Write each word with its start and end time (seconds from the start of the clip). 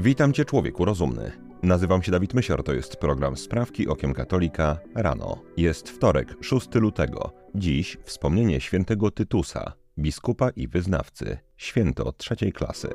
Witam 0.00 0.32
Cię, 0.32 0.44
człowieku 0.44 0.84
rozumny. 0.84 1.32
Nazywam 1.62 2.02
się 2.02 2.12
Dawid 2.12 2.34
Mysior, 2.34 2.62
to 2.62 2.72
jest 2.72 2.96
program 2.96 3.36
Sprawki 3.36 3.88
Okiem 3.88 4.14
Katolika 4.14 4.78
rano. 4.94 5.42
Jest 5.56 5.88
wtorek, 5.88 6.36
6 6.40 6.74
lutego. 6.74 7.32
Dziś 7.54 7.96
wspomnienie 8.04 8.60
świętego 8.60 9.10
Tytusa, 9.10 9.72
biskupa 9.98 10.50
i 10.50 10.68
wyznawcy, 10.68 11.38
święto 11.56 12.12
trzeciej 12.12 12.52
klasy. 12.52 12.88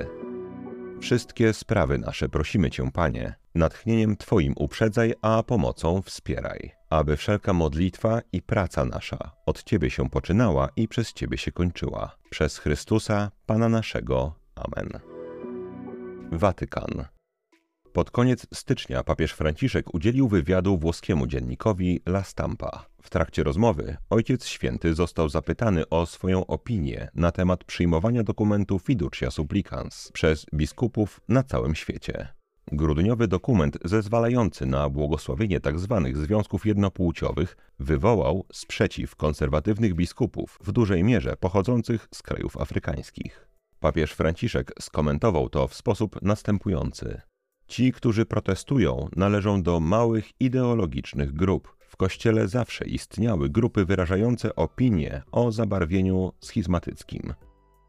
Wszystkie 1.00 1.52
sprawy 1.52 1.98
nasze 1.98 2.28
prosimy 2.28 2.70
Cię, 2.70 2.90
Panie, 2.92 3.34
natchnieniem 3.54 4.16
Twoim 4.16 4.54
uprzedzaj, 4.56 5.14
a 5.22 5.42
pomocą 5.42 6.02
wspieraj, 6.02 6.70
aby 6.90 7.16
wszelka 7.16 7.52
modlitwa 7.52 8.20
i 8.32 8.42
praca 8.42 8.84
nasza 8.84 9.32
od 9.46 9.62
Ciebie 9.62 9.90
się 9.90 10.10
poczynała 10.10 10.68
i 10.76 10.88
przez 10.88 11.12
Ciebie 11.12 11.38
się 11.38 11.52
kończyła. 11.52 12.16
Przez 12.30 12.58
Chrystusa, 12.58 13.30
Pana 13.46 13.68
naszego. 13.68 14.34
Amen. 14.54 15.13
Watykan. 16.38 17.04
Pod 17.92 18.10
koniec 18.10 18.46
stycznia 18.54 19.04
papież 19.04 19.32
Franciszek 19.32 19.94
udzielił 19.94 20.28
wywiadu 20.28 20.78
włoskiemu 20.78 21.26
dziennikowi 21.26 22.00
La 22.06 22.24
Stampa. 22.24 22.86
W 23.02 23.10
trakcie 23.10 23.42
rozmowy 23.42 23.96
Ojciec 24.10 24.46
Święty 24.46 24.94
został 24.94 25.28
zapytany 25.28 25.88
o 25.88 26.06
swoją 26.06 26.46
opinię 26.46 27.08
na 27.14 27.32
temat 27.32 27.64
przyjmowania 27.64 28.22
dokumentu 28.22 28.78
Fiducia 28.78 29.30
Supplicans 29.30 30.10
przez 30.12 30.46
biskupów 30.54 31.20
na 31.28 31.42
całym 31.42 31.74
świecie. 31.74 32.28
Grudniowy 32.72 33.28
dokument 33.28 33.78
zezwalający 33.84 34.66
na 34.66 34.88
błogosławienie 34.88 35.60
tzw. 35.60 36.00
Tak 36.04 36.16
związków 36.16 36.66
jednopłciowych 36.66 37.56
wywołał 37.78 38.46
sprzeciw 38.52 39.16
konserwatywnych 39.16 39.94
biskupów, 39.94 40.58
w 40.64 40.72
dużej 40.72 41.04
mierze 41.04 41.36
pochodzących 41.36 42.08
z 42.14 42.22
krajów 42.22 42.56
afrykańskich. 42.56 43.53
Papież 43.84 44.12
Franciszek 44.12 44.72
skomentował 44.80 45.48
to 45.48 45.68
w 45.68 45.74
sposób 45.74 46.22
następujący. 46.22 47.20
Ci, 47.68 47.92
którzy 47.92 48.26
protestują, 48.26 49.08
należą 49.16 49.62
do 49.62 49.80
małych 49.80 50.30
ideologicznych 50.40 51.32
grup. 51.32 51.76
W 51.88 51.96
Kościele 51.96 52.48
zawsze 52.48 52.84
istniały 52.84 53.50
grupy 53.50 53.84
wyrażające 53.84 54.56
opinie 54.56 55.22
o 55.32 55.52
zabarwieniu 55.52 56.32
schizmatyckim. 56.40 57.34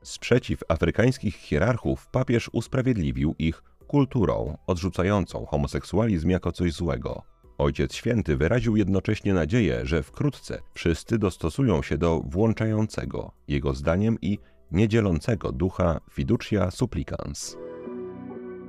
Sprzeciw 0.03 0.63
afrykańskich 0.67 1.35
hierarchów 1.35 2.07
papież 2.11 2.49
usprawiedliwił 2.53 3.35
ich 3.39 3.63
kulturą 3.87 4.57
odrzucającą 4.67 5.45
homoseksualizm 5.45 6.29
jako 6.29 6.51
coś 6.51 6.73
złego. 6.73 7.21
Ojciec 7.57 7.93
Święty 7.93 8.37
wyraził 8.37 8.75
jednocześnie 8.75 9.33
nadzieję, 9.33 9.85
że 9.85 10.03
wkrótce 10.03 10.61
wszyscy 10.73 11.17
dostosują 11.17 11.81
się 11.81 11.97
do 11.97 12.19
włączającego, 12.19 13.31
jego 13.47 13.73
zdaniem 13.73 14.17
i 14.21 14.39
niedzielącego 14.71 15.51
ducha 15.51 15.99
fiducia 16.11 16.71
supplicans. 16.71 17.57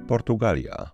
Portugalia. 0.09 0.91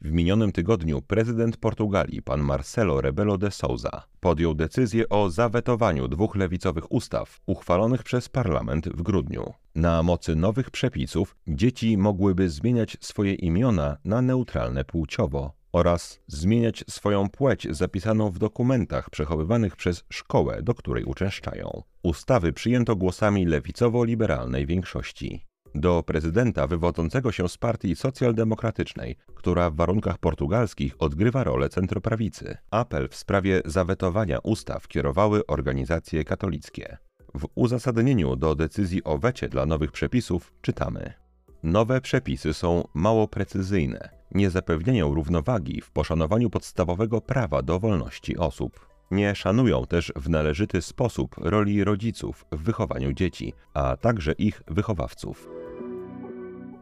W 0.00 0.12
minionym 0.12 0.52
tygodniu 0.52 1.02
prezydent 1.02 1.56
Portugalii, 1.56 2.22
pan 2.22 2.40
Marcelo 2.40 3.00
Rebelo 3.00 3.38
de 3.38 3.50
Souza, 3.50 4.02
podjął 4.20 4.54
decyzję 4.54 5.08
o 5.08 5.30
zawetowaniu 5.30 6.08
dwóch 6.08 6.36
lewicowych 6.36 6.92
ustaw 6.92 7.40
uchwalonych 7.46 8.02
przez 8.02 8.28
parlament 8.28 8.88
w 8.88 9.02
grudniu. 9.02 9.52
Na 9.74 10.02
mocy 10.02 10.36
nowych 10.36 10.70
przepisów 10.70 11.36
dzieci 11.48 11.98
mogłyby 11.98 12.48
zmieniać 12.48 12.96
swoje 13.00 13.34
imiona 13.34 13.96
na 14.04 14.22
neutralne 14.22 14.84
płciowo 14.84 15.59
oraz 15.72 16.20
zmieniać 16.26 16.84
swoją 16.88 17.28
płeć 17.28 17.66
zapisaną 17.70 18.30
w 18.30 18.38
dokumentach 18.38 19.10
przechowywanych 19.10 19.76
przez 19.76 20.04
szkołę, 20.08 20.62
do 20.62 20.74
której 20.74 21.04
uczęszczają. 21.04 21.82
Ustawy 22.02 22.52
przyjęto 22.52 22.96
głosami 22.96 23.46
lewicowo-liberalnej 23.46 24.66
większości. 24.66 25.46
Do 25.74 26.02
prezydenta 26.02 26.66
wywodzącego 26.66 27.32
się 27.32 27.48
z 27.48 27.58
partii 27.58 27.96
socjaldemokratycznej, 27.96 29.16
która 29.34 29.70
w 29.70 29.76
warunkach 29.76 30.18
portugalskich 30.18 30.94
odgrywa 30.98 31.44
rolę 31.44 31.68
centroprawicy. 31.68 32.56
Apel 32.70 33.08
w 33.08 33.16
sprawie 33.16 33.62
zawetowania 33.64 34.38
ustaw 34.38 34.88
kierowały 34.88 35.46
organizacje 35.46 36.24
katolickie. 36.24 36.98
W 37.34 37.46
uzasadnieniu 37.54 38.36
do 38.36 38.54
decyzji 38.54 39.04
o 39.04 39.18
wecie 39.18 39.48
dla 39.48 39.66
nowych 39.66 39.92
przepisów 39.92 40.52
czytamy: 40.62 41.12
Nowe 41.62 42.00
przepisy 42.00 42.54
są 42.54 42.88
mało 42.94 43.28
precyzyjne, 43.28 44.19
nie 44.34 44.50
zapewniają 44.50 45.14
równowagi 45.14 45.80
w 45.80 45.90
poszanowaniu 45.90 46.50
podstawowego 46.50 47.20
prawa 47.20 47.62
do 47.62 47.80
wolności 47.80 48.36
osób. 48.36 48.88
Nie 49.10 49.34
szanują 49.34 49.86
też 49.86 50.12
w 50.16 50.28
należyty 50.28 50.82
sposób 50.82 51.34
roli 51.38 51.84
rodziców 51.84 52.44
w 52.52 52.62
wychowaniu 52.62 53.12
dzieci, 53.12 53.52
a 53.74 53.96
także 53.96 54.32
ich 54.32 54.62
wychowawców. 54.66 55.48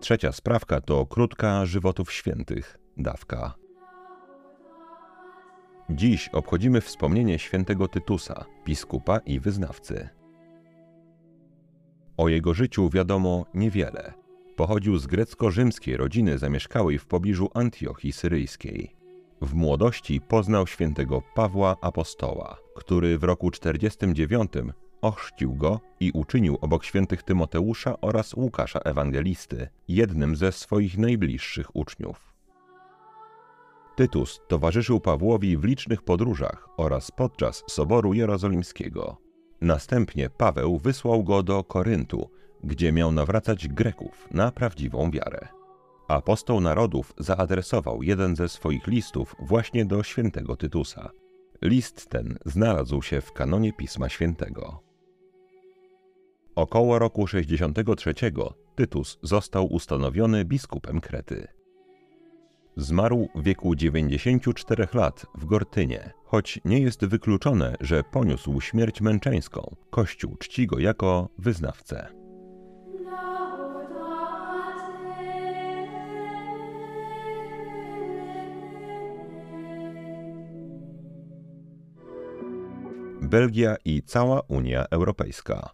Trzecia 0.00 0.32
sprawka 0.32 0.80
to 0.80 1.06
krótka 1.06 1.66
żywotów 1.66 2.12
świętych, 2.12 2.78
dawka. 2.96 3.54
Dziś 5.90 6.28
obchodzimy 6.28 6.80
wspomnienie 6.80 7.38
świętego 7.38 7.88
Tytusa, 7.88 8.44
biskupa 8.64 9.18
i 9.18 9.40
wyznawcy. 9.40 10.08
O 12.16 12.28
jego 12.28 12.54
życiu 12.54 12.90
wiadomo 12.90 13.44
niewiele. 13.54 14.27
Pochodził 14.58 14.98
z 14.98 15.06
grecko-rzymskiej 15.06 15.96
rodziny 15.96 16.38
zamieszkałej 16.38 16.98
w 16.98 17.06
pobliżu 17.06 17.50
Antiochii 17.54 18.12
Syryjskiej. 18.12 18.96
W 19.42 19.54
młodości 19.54 20.20
poznał 20.20 20.66
świętego 20.66 21.22
Pawła 21.34 21.76
Apostoła, 21.80 22.56
który 22.76 23.18
w 23.18 23.24
roku 23.24 23.50
49 23.50 24.52
ochrzcił 25.00 25.54
go 25.54 25.80
i 26.00 26.10
uczynił 26.10 26.58
obok 26.60 26.84
świętych 26.84 27.22
Tymoteusza 27.22 28.00
oraz 28.00 28.34
Łukasza 28.34 28.78
Ewangelisty 28.78 29.68
jednym 29.88 30.36
ze 30.36 30.52
swoich 30.52 30.98
najbliższych 30.98 31.76
uczniów. 31.76 32.34
Tytus 33.96 34.40
towarzyszył 34.48 35.00
Pawłowi 35.00 35.56
w 35.56 35.64
licznych 35.64 36.02
podróżach 36.02 36.68
oraz 36.76 37.10
podczas 37.10 37.64
Soboru 37.68 38.14
Jerozolimskiego. 38.14 39.16
Następnie 39.60 40.30
Paweł 40.30 40.78
wysłał 40.78 41.24
go 41.24 41.42
do 41.42 41.64
Koryntu, 41.64 42.30
gdzie 42.64 42.92
miał 42.92 43.12
nawracać 43.12 43.68
Greków 43.68 44.28
na 44.30 44.52
prawdziwą 44.52 45.10
wiarę. 45.10 45.48
Apostoł 46.08 46.60
narodów 46.60 47.14
zaadresował 47.18 48.02
jeden 48.02 48.36
ze 48.36 48.48
swoich 48.48 48.86
listów 48.86 49.36
właśnie 49.38 49.84
do 49.84 50.02
świętego 50.02 50.56
Tytusa. 50.56 51.10
List 51.62 52.08
ten 52.08 52.38
znalazł 52.46 53.02
się 53.02 53.20
w 53.20 53.32
kanonie 53.32 53.72
Pisma 53.72 54.08
Świętego. 54.08 54.82
Około 56.54 56.98
roku 56.98 57.26
63 57.26 58.14
Tytus 58.74 59.18
został 59.22 59.66
ustanowiony 59.66 60.44
biskupem 60.44 61.00
Krety. 61.00 61.48
Zmarł 62.76 63.28
w 63.34 63.42
wieku 63.42 63.74
94 63.74 64.88
lat 64.94 65.26
w 65.34 65.44
Gortynie, 65.44 66.12
choć 66.24 66.60
nie 66.64 66.80
jest 66.80 67.06
wykluczone, 67.06 67.76
że 67.80 68.02
poniósł 68.02 68.60
śmierć 68.60 69.00
męczeńską. 69.00 69.76
Kościół 69.90 70.36
czci 70.36 70.66
go 70.66 70.78
jako 70.78 71.28
wyznawcę. 71.38 72.08
Belgia 83.28 83.76
i 83.84 84.02
cała 84.02 84.40
Unia 84.40 84.84
Europejska. 84.90 85.70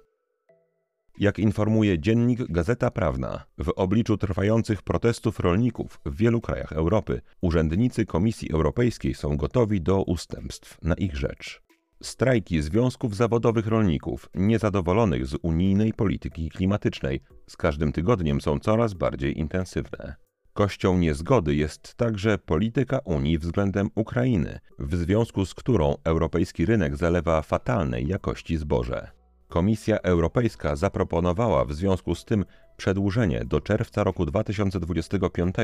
Jak 1.18 1.38
informuje 1.38 1.98
dziennik 1.98 2.52
Gazeta 2.52 2.90
Prawna, 2.90 3.44
w 3.58 3.68
obliczu 3.76 4.16
trwających 4.16 4.82
protestów 4.82 5.40
rolników 5.40 6.00
w 6.06 6.16
wielu 6.16 6.40
krajach 6.40 6.72
Europy, 6.72 7.20
urzędnicy 7.40 8.06
Komisji 8.06 8.52
Europejskiej 8.52 9.14
są 9.14 9.36
gotowi 9.36 9.80
do 9.80 10.02
ustępstw 10.02 10.82
na 10.82 10.94
ich 10.94 11.16
rzecz. 11.16 11.62
Strajki 12.02 12.62
związków 12.62 13.16
zawodowych 13.16 13.66
rolników 13.66 14.28
niezadowolonych 14.34 15.26
z 15.26 15.36
unijnej 15.42 15.92
polityki 15.92 16.50
klimatycznej 16.50 17.20
z 17.48 17.56
każdym 17.56 17.92
tygodniem 17.92 18.40
są 18.40 18.58
coraz 18.58 18.94
bardziej 18.94 19.38
intensywne. 19.38 20.23
Kością 20.54 20.98
niezgody 20.98 21.54
jest 21.54 21.94
także 21.94 22.38
polityka 22.38 22.98
Unii 22.98 23.38
względem 23.38 23.90
Ukrainy, 23.94 24.58
w 24.78 24.96
związku 24.96 25.46
z 25.46 25.54
którą 25.54 25.94
europejski 26.04 26.66
rynek 26.66 26.96
zalewa 26.96 27.42
fatalnej 27.42 28.06
jakości 28.06 28.56
zboże. 28.56 29.10
Komisja 29.48 29.98
Europejska 29.98 30.76
zaproponowała 30.76 31.64
w 31.64 31.72
związku 31.72 32.14
z 32.14 32.24
tym 32.24 32.44
przedłużenie 32.76 33.44
do 33.44 33.60
czerwca 33.60 34.04
roku 34.04 34.26
2025 34.26 35.54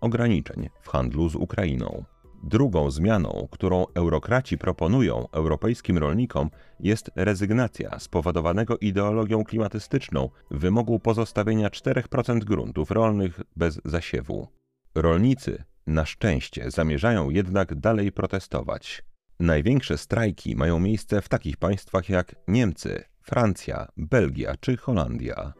ograniczeń 0.00 0.68
w 0.82 0.88
handlu 0.88 1.28
z 1.28 1.34
Ukrainą. 1.34 2.04
Drugą 2.42 2.90
zmianą, 2.90 3.48
którą 3.50 3.86
eurokraci 3.94 4.58
proponują 4.58 5.28
europejskim 5.32 5.98
rolnikom, 5.98 6.50
jest 6.80 7.10
rezygnacja 7.14 7.98
spowodowanego 7.98 8.78
ideologią 8.78 9.44
klimatystyczną 9.44 10.30
wymogu 10.50 10.98
pozostawienia 10.98 11.68
4% 11.68 12.38
gruntów 12.38 12.90
rolnych 12.90 13.40
bez 13.56 13.80
zasiewu. 13.84 14.48
Rolnicy 14.94 15.64
na 15.86 16.06
szczęście 16.06 16.70
zamierzają 16.70 17.30
jednak 17.30 17.74
dalej 17.74 18.12
protestować. 18.12 19.02
Największe 19.40 19.98
strajki 19.98 20.56
mają 20.56 20.80
miejsce 20.80 21.22
w 21.22 21.28
takich 21.28 21.56
państwach 21.56 22.08
jak 22.08 22.34
Niemcy, 22.48 23.04
Francja, 23.22 23.88
Belgia 23.96 24.54
czy 24.60 24.76
Holandia. 24.76 25.52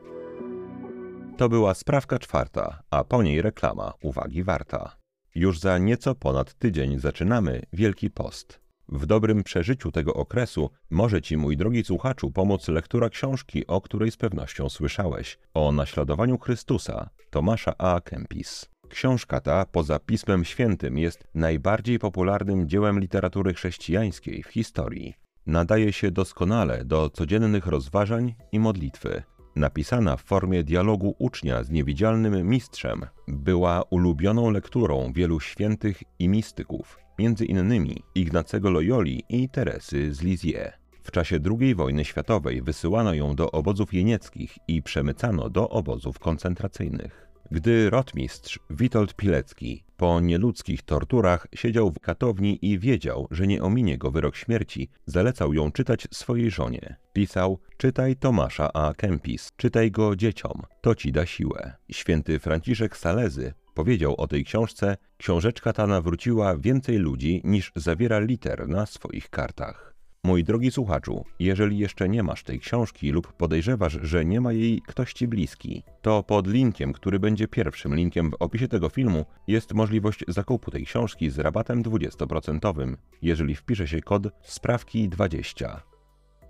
To 1.36 1.48
była 1.48 1.74
sprawka 1.74 2.18
czwarta, 2.18 2.82
a 2.90 3.04
po 3.04 3.22
niej 3.22 3.42
reklama, 3.42 3.92
uwagi 4.02 4.42
warta. 4.44 4.96
Już 5.34 5.58
za 5.58 5.78
nieco 5.78 6.14
ponad 6.14 6.54
tydzień 6.54 6.98
zaczynamy 6.98 7.62
Wielki 7.72 8.10
Post. 8.10 8.60
W 8.88 9.06
dobrym 9.06 9.44
przeżyciu 9.44 9.92
tego 9.92 10.14
okresu 10.14 10.70
może 10.90 11.22
Ci, 11.22 11.36
mój 11.36 11.56
drogi 11.56 11.84
słuchaczu, 11.84 12.30
pomóc 12.30 12.68
lektura 12.68 13.08
książki, 13.08 13.66
o 13.66 13.80
której 13.80 14.10
z 14.10 14.16
pewnością 14.16 14.68
słyszałeś, 14.68 15.38
o 15.54 15.72
naśladowaniu 15.72 16.38
Chrystusa, 16.38 17.10
Tomasza 17.30 17.74
A. 17.78 18.00
Kempis. 18.00 18.66
Książka 18.88 19.40
ta, 19.40 19.64
poza 19.64 19.98
Pismem 19.98 20.44
Świętym, 20.44 20.98
jest 20.98 21.28
najbardziej 21.34 21.98
popularnym 21.98 22.68
dziełem 22.68 23.00
literatury 23.00 23.54
chrześcijańskiej 23.54 24.42
w 24.42 24.48
historii. 24.48 25.14
Nadaje 25.46 25.92
się 25.92 26.10
doskonale 26.10 26.84
do 26.84 27.10
codziennych 27.10 27.66
rozważań 27.66 28.34
i 28.52 28.58
modlitwy. 28.58 29.22
Napisana 29.58 30.16
w 30.16 30.22
formie 30.22 30.64
dialogu 30.64 31.14
ucznia 31.18 31.62
z 31.62 31.70
niewidzialnym 31.70 32.48
mistrzem, 32.48 33.06
była 33.28 33.82
ulubioną 33.90 34.50
lekturą 34.50 35.12
wielu 35.12 35.40
świętych 35.40 36.02
i 36.18 36.28
mistyków, 36.28 36.98
między 37.18 37.44
innymi 37.44 38.02
Ignacego 38.14 38.70
Loyoli 38.70 39.22
i 39.28 39.48
Teresy 39.48 40.14
z 40.14 40.22
Lisieux. 40.22 40.72
W 41.02 41.10
czasie 41.10 41.38
II 41.60 41.74
wojny 41.74 42.04
światowej 42.04 42.62
wysyłano 42.62 43.14
ją 43.14 43.34
do 43.34 43.50
obozów 43.50 43.94
jenieckich 43.94 44.58
i 44.68 44.82
przemycano 44.82 45.50
do 45.50 45.68
obozów 45.68 46.18
koncentracyjnych. 46.18 47.27
Gdy 47.50 47.90
rotmistrz 47.90 48.58
Witold 48.70 49.14
Pilecki 49.14 49.84
po 49.96 50.20
nieludzkich 50.20 50.82
torturach 50.82 51.46
siedział 51.54 51.90
w 51.90 52.00
katowni 52.00 52.58
i 52.62 52.78
wiedział, 52.78 53.28
że 53.30 53.46
nie 53.46 53.62
ominie 53.62 53.98
go 53.98 54.10
wyrok 54.10 54.36
śmierci, 54.36 54.90
zalecał 55.06 55.54
ją 55.54 55.72
czytać 55.72 56.08
swojej 56.10 56.50
żonie. 56.50 56.96
Pisał: 57.12 57.58
Czytaj 57.76 58.16
Tomasza 58.16 58.72
A. 58.72 58.94
Kempis, 58.94 59.52
czytaj 59.56 59.90
go 59.90 60.16
dzieciom, 60.16 60.62
to 60.80 60.94
ci 60.94 61.12
da 61.12 61.26
siłę. 61.26 61.72
Święty 61.90 62.38
Franciszek 62.38 62.96
Salezy 62.96 63.52
powiedział 63.74 64.14
o 64.18 64.26
tej 64.26 64.44
książce: 64.44 64.96
Książeczka 65.18 65.72
ta 65.72 65.86
nawróciła 65.86 66.56
więcej 66.56 66.96
ludzi 66.96 67.40
niż 67.44 67.72
zawiera 67.76 68.18
liter 68.18 68.68
na 68.68 68.86
swoich 68.86 69.30
kartach. 69.30 69.87
Mój 70.24 70.44
drogi 70.44 70.70
słuchaczu, 70.70 71.24
jeżeli 71.38 71.78
jeszcze 71.78 72.08
nie 72.08 72.22
masz 72.22 72.42
tej 72.42 72.60
książki 72.60 73.10
lub 73.10 73.32
podejrzewasz, 73.32 73.98
że 74.02 74.24
nie 74.24 74.40
ma 74.40 74.52
jej 74.52 74.82
ktoś 74.82 75.12
ci 75.12 75.28
bliski, 75.28 75.82
to 76.02 76.22
pod 76.22 76.46
linkiem, 76.46 76.92
który 76.92 77.18
będzie 77.18 77.48
pierwszym 77.48 77.94
linkiem 77.94 78.30
w 78.30 78.34
opisie 78.38 78.68
tego 78.68 78.88
filmu, 78.88 79.24
jest 79.46 79.74
możliwość 79.74 80.24
zakupu 80.28 80.70
tej 80.70 80.86
książki 80.86 81.30
z 81.30 81.38
rabatem 81.38 81.82
20%, 81.82 82.96
jeżeli 83.22 83.54
wpisze 83.54 83.88
się 83.88 84.00
kod 84.00 84.22
sprawki 84.42 85.08
20. 85.08 85.82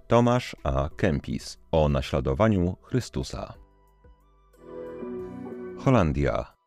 Tomasz 0.07 0.57
A. 0.65 0.89
Kempis 0.97 1.59
o 1.73 1.89
naśladowaniu 1.89 2.77
Chrystusa. 2.83 3.55
Holandia. 5.79 6.58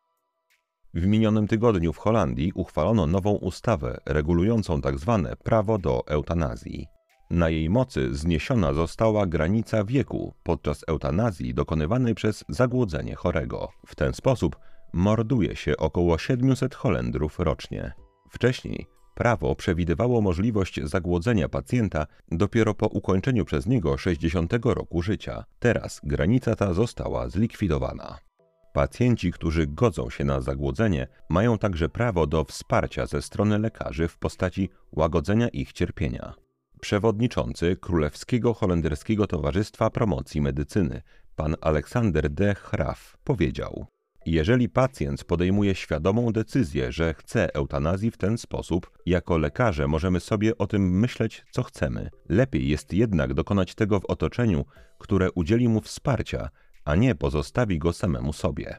W 0.94 1.06
minionym 1.06 1.48
tygodniu 1.48 1.94
w 1.94 1.98
Holandii 1.98 2.52
uchwalono 2.56 3.08
nową 3.08 3.32
ustawę 3.32 4.00
regulującą 4.06 4.82
tzw. 4.82 5.24
Tak 5.30 5.44
prawo 5.44 5.78
do 5.78 6.08
eutanazji. 6.08 6.88
Na 7.30 7.50
jej 7.50 7.70
mocy 7.70 8.16
zniesiona 8.16 8.74
została 8.74 9.26
granica 9.26 9.84
wieku 9.84 10.34
podczas 10.44 10.84
eutanazji 10.88 11.54
dokonywanej 11.54 12.16
przez 12.16 12.46
zagłodzenie 12.50 13.16
chorego. 13.16 13.70
W 13.86 13.96
ten 13.96 14.14
sposób 14.14 14.56
morduje 14.94 15.56
się 15.56 15.78
około 15.78 16.18
700 16.18 16.76
Holendrów 16.76 17.40
rocznie. 17.40 17.94
Wcześniej 18.30 18.88
prawo 19.16 19.56
przewidywało 19.56 20.22
możliwość 20.22 20.80
zagłodzenia 20.84 21.50
pacjenta 21.50 22.08
dopiero 22.32 22.74
po 22.74 22.88
ukończeniu 22.88 23.46
przez 23.46 23.66
niego 23.66 23.98
60 23.98 24.54
roku 24.64 25.02
życia. 25.02 25.44
Teraz 25.60 26.02
granica 26.04 26.56
ta 26.56 26.74
została 26.74 27.30
zlikwidowana. 27.30 28.31
Pacjenci, 28.74 29.32
którzy 29.32 29.68
godzą 29.68 30.10
się 30.10 30.24
na 30.24 30.42
zagłodzenie, 30.42 31.08
mają 31.30 31.58
także 31.58 31.90
prawo 31.90 32.28
do 32.28 32.44
wsparcia 32.44 33.06
ze 33.06 33.22
strony 33.22 33.60
lekarzy 33.60 34.08
w 34.08 34.18
postaci 34.18 34.70
łagodzenia 34.92 35.48
ich 35.48 35.74
cierpienia. 35.74 36.34
Przewodniczący 36.82 37.76
Królewskiego 37.76 38.54
Holenderskiego 38.54 39.28
Towarzystwa 39.28 39.90
Promocji 39.90 40.42
Medycyny, 40.42 41.02
pan 41.36 41.56
Aleksander 41.62 42.30
de 42.30 42.56
Graaf, 42.72 43.18
powiedział: 43.24 43.86
Jeżeli 44.26 44.70
pacjent 44.70 45.24
podejmuje 45.24 45.76
świadomą 45.76 46.32
decyzję, 46.32 46.92
że 46.92 47.14
chce 47.14 47.54
eutanazji 47.54 48.12
w 48.12 48.18
ten 48.18 48.38
sposób, 48.38 48.92
jako 49.06 49.38
lekarze 49.38 49.88
możemy 49.88 50.20
sobie 50.20 50.58
o 50.58 50.68
tym 50.68 51.00
myśleć, 51.00 51.46
co 51.52 51.64
chcemy. 51.64 52.10
Lepiej 52.30 52.70
jest 52.70 52.94
jednak 52.94 53.34
dokonać 53.34 53.76
tego 53.76 54.00
w 54.00 54.06
otoczeniu, 54.06 54.66
które 54.98 55.32
udzieli 55.32 55.70
mu 55.70 55.82
wsparcia, 55.82 56.50
a 56.92 56.96
nie 56.96 57.16
pozostawi 57.16 57.80
go 57.80 57.94
samemu 57.94 58.34
sobie. 58.34 58.78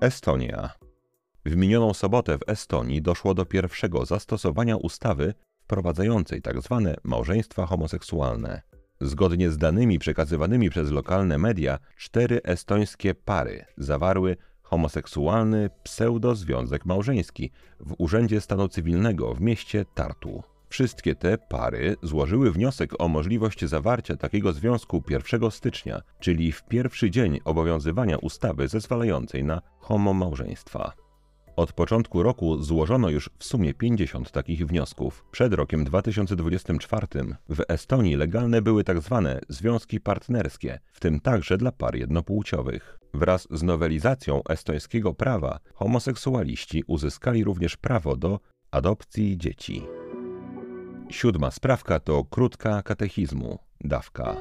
Estonia. 0.00 0.70
W 1.44 1.56
minioną 1.56 1.94
sobotę 1.94 2.38
w 2.38 2.48
Estonii 2.48 3.02
doszło 3.02 3.34
do 3.34 3.46
pierwszego 3.46 4.04
zastosowania 4.04 4.76
ustawy 4.76 5.34
wprowadzającej 5.58 6.42
tzw. 6.42 6.82
Tak 6.84 7.04
małżeństwa 7.04 7.66
homoseksualne. 7.66 8.62
Zgodnie 9.00 9.50
z 9.50 9.58
danymi 9.58 9.98
przekazywanymi 9.98 10.70
przez 10.70 10.90
lokalne 10.90 11.38
media, 11.38 11.78
cztery 11.96 12.40
estońskie 12.42 13.14
pary 13.14 13.64
zawarły 13.76 14.36
homoseksualny 14.62 15.70
pseudozwiązek 15.82 16.86
małżeński 16.86 17.50
w 17.80 17.94
Urzędzie 17.98 18.40
Stanu 18.40 18.68
Cywilnego 18.68 19.34
w 19.34 19.40
mieście 19.40 19.84
Tartu. 19.94 20.42
Wszystkie 20.70 21.14
te 21.14 21.38
pary 21.38 21.96
złożyły 22.02 22.52
wniosek 22.52 22.92
o 22.98 23.08
możliwość 23.08 23.64
zawarcia 23.64 24.16
takiego 24.16 24.52
związku 24.52 25.02
1 25.10 25.50
stycznia, 25.50 26.00
czyli 26.20 26.52
w 26.52 26.62
pierwszy 26.62 27.10
dzień 27.10 27.40
obowiązywania 27.44 28.18
ustawy 28.18 28.68
zezwalającej 28.68 29.44
na 29.44 29.62
homomałżeństwa. 29.78 30.92
Od 31.56 31.72
początku 31.72 32.22
roku 32.22 32.62
złożono 32.62 33.08
już 33.08 33.30
w 33.38 33.44
sumie 33.44 33.74
50 33.74 34.30
takich 34.30 34.66
wniosków. 34.66 35.24
Przed 35.30 35.54
rokiem 35.54 35.84
2024 35.84 37.06
w 37.48 37.60
Estonii 37.68 38.16
legalne 38.16 38.62
były 38.62 38.84
tzw. 38.84 39.22
Tak 39.24 39.44
związki 39.48 40.00
partnerskie, 40.00 40.78
w 40.92 41.00
tym 41.00 41.20
także 41.20 41.58
dla 41.58 41.72
par 41.72 41.96
jednopłciowych. 41.96 42.98
Wraz 43.14 43.48
z 43.50 43.62
nowelizacją 43.62 44.42
estońskiego 44.48 45.14
prawa 45.14 45.58
homoseksualiści 45.74 46.84
uzyskali 46.86 47.44
również 47.44 47.76
prawo 47.76 48.16
do 48.16 48.40
adopcji 48.70 49.38
dzieci. 49.38 49.82
Siódma 51.10 51.50
sprawka 51.50 52.00
to 52.00 52.24
krótka 52.24 52.82
katechizmu, 52.82 53.58
dawka. 53.80 54.36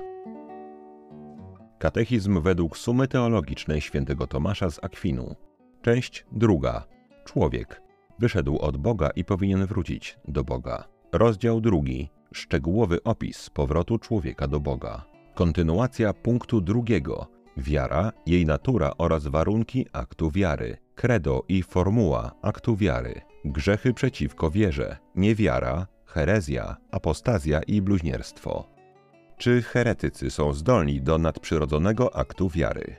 Katechizm 1.79 2.41
według 2.41 2.77
sumy 2.77 3.07
teologicznej 3.07 3.81
świętego 3.81 4.27
Tomasza 4.27 4.69
z 4.69 4.83
Akwinu. 4.83 5.35
Część 5.81 6.25
druga. 6.31 6.85
Człowiek. 7.25 7.81
Wyszedł 8.19 8.57
od 8.57 8.77
Boga 8.77 9.09
i 9.15 9.23
powinien 9.23 9.65
wrócić 9.65 10.17
do 10.27 10.43
Boga. 10.43 10.87
Rozdział 11.11 11.61
drugi. 11.61 12.09
Szczegółowy 12.33 13.03
opis 13.03 13.49
powrotu 13.49 13.97
człowieka 13.97 14.47
do 14.47 14.59
Boga. 14.59 15.05
Kontynuacja 15.35 16.13
punktu 16.13 16.61
drugiego. 16.61 17.27
Wiara, 17.57 18.11
jej 18.25 18.45
natura 18.45 18.91
oraz 18.97 19.27
warunki 19.27 19.85
aktu 19.93 20.31
wiary. 20.31 20.77
Credo 20.95 21.43
i 21.47 21.63
formuła 21.63 22.31
aktu 22.41 22.75
wiary. 22.75 23.21
Grzechy 23.45 23.93
przeciwko 23.93 24.51
wierze. 24.51 24.97
Niewiara, 25.15 25.87
herezja, 26.09 26.77
apostazja 26.91 27.61
i 27.67 27.81
bluźnierstwo. 27.81 28.67
Czy 29.37 29.61
heretycy 29.61 30.29
są 30.29 30.53
zdolni 30.53 31.01
do 31.01 31.17
nadprzyrodzonego 31.17 32.15
aktu 32.15 32.49
wiary? 32.49 32.95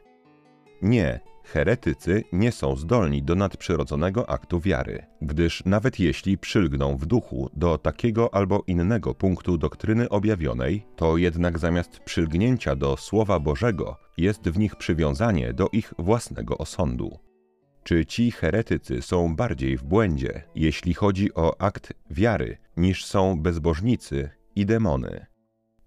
Nie, 0.82 1.20
heretycy 1.44 2.24
nie 2.32 2.52
są 2.52 2.76
zdolni 2.76 3.22
do 3.22 3.34
nadprzyrodzonego 3.34 4.30
aktu 4.30 4.60
wiary, 4.60 5.06
gdyż 5.22 5.62
nawet 5.64 6.00
jeśli 6.00 6.38
przylgną 6.38 6.96
w 6.96 7.06
duchu 7.06 7.50
do 7.54 7.78
takiego 7.78 8.34
albo 8.34 8.62
innego 8.66 9.14
punktu 9.14 9.58
doktryny 9.58 10.08
objawionej, 10.08 10.86
to 10.96 11.16
jednak 11.16 11.58
zamiast 11.58 12.00
przylgnięcia 12.00 12.76
do 12.76 12.96
Słowa 12.96 13.38
Bożego 13.38 13.96
jest 14.16 14.48
w 14.48 14.58
nich 14.58 14.76
przywiązanie 14.76 15.52
do 15.52 15.68
ich 15.72 15.94
własnego 15.98 16.58
osądu. 16.58 17.29
Czy 17.84 18.06
ci 18.06 18.30
heretycy 18.30 19.02
są 19.02 19.36
bardziej 19.36 19.76
w 19.76 19.84
błędzie, 19.84 20.42
jeśli 20.54 20.94
chodzi 20.94 21.34
o 21.34 21.60
akt 21.60 21.92
wiary, 22.10 22.58
niż 22.76 23.04
są 23.04 23.42
bezbożnicy 23.42 24.30
i 24.56 24.66
demony? 24.66 25.26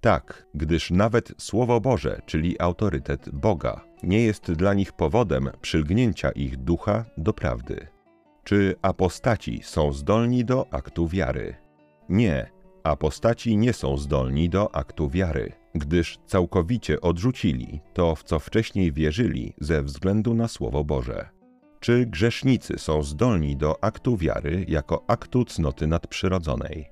Tak, 0.02 0.46
gdyż 0.54 0.92
nawet 0.92 1.34
Słowo 1.38 1.82
Boże, 1.82 2.22
czyli 2.26 2.60
autorytet 2.60 3.30
Boga, 3.30 3.82
nie 4.04 4.22
jest 4.22 4.52
dla 4.52 4.74
nich 4.74 4.94
powodem 4.94 5.50
przylgnięcia 5.62 6.32
ich 6.32 6.58
ducha 6.58 7.06
do 7.18 7.34
prawdy. 7.34 7.88
Czy 8.44 8.76
apostaci 8.82 9.60
są 9.64 9.94
zdolni 9.94 10.46
do 10.46 10.74
aktu 10.74 11.08
wiary? 11.08 11.56
Nie, 12.10 12.50
apostaci 12.84 13.58
nie 13.58 13.74
są 13.74 13.98
zdolni 13.98 14.50
do 14.50 14.76
aktu 14.76 15.10
wiary, 15.10 15.52
gdyż 15.76 16.20
całkowicie 16.26 17.02
odrzucili 17.02 17.82
to, 17.94 18.16
w 18.16 18.24
co 18.24 18.40
wcześniej 18.40 18.92
wierzyli 18.92 19.54
ze 19.62 19.84
względu 19.84 20.34
na 20.34 20.48
Słowo 20.48 20.84
Boże. 20.84 21.30
Czy 21.84 22.06
grzesznicy 22.06 22.80
są 22.80 23.04
zdolni 23.04 23.58
do 23.58 23.84
aktu 23.84 24.18
wiary 24.18 24.66
jako 24.68 25.04
aktu 25.08 25.46
cnoty 25.46 25.88
nadprzyrodzonej? 25.88 26.90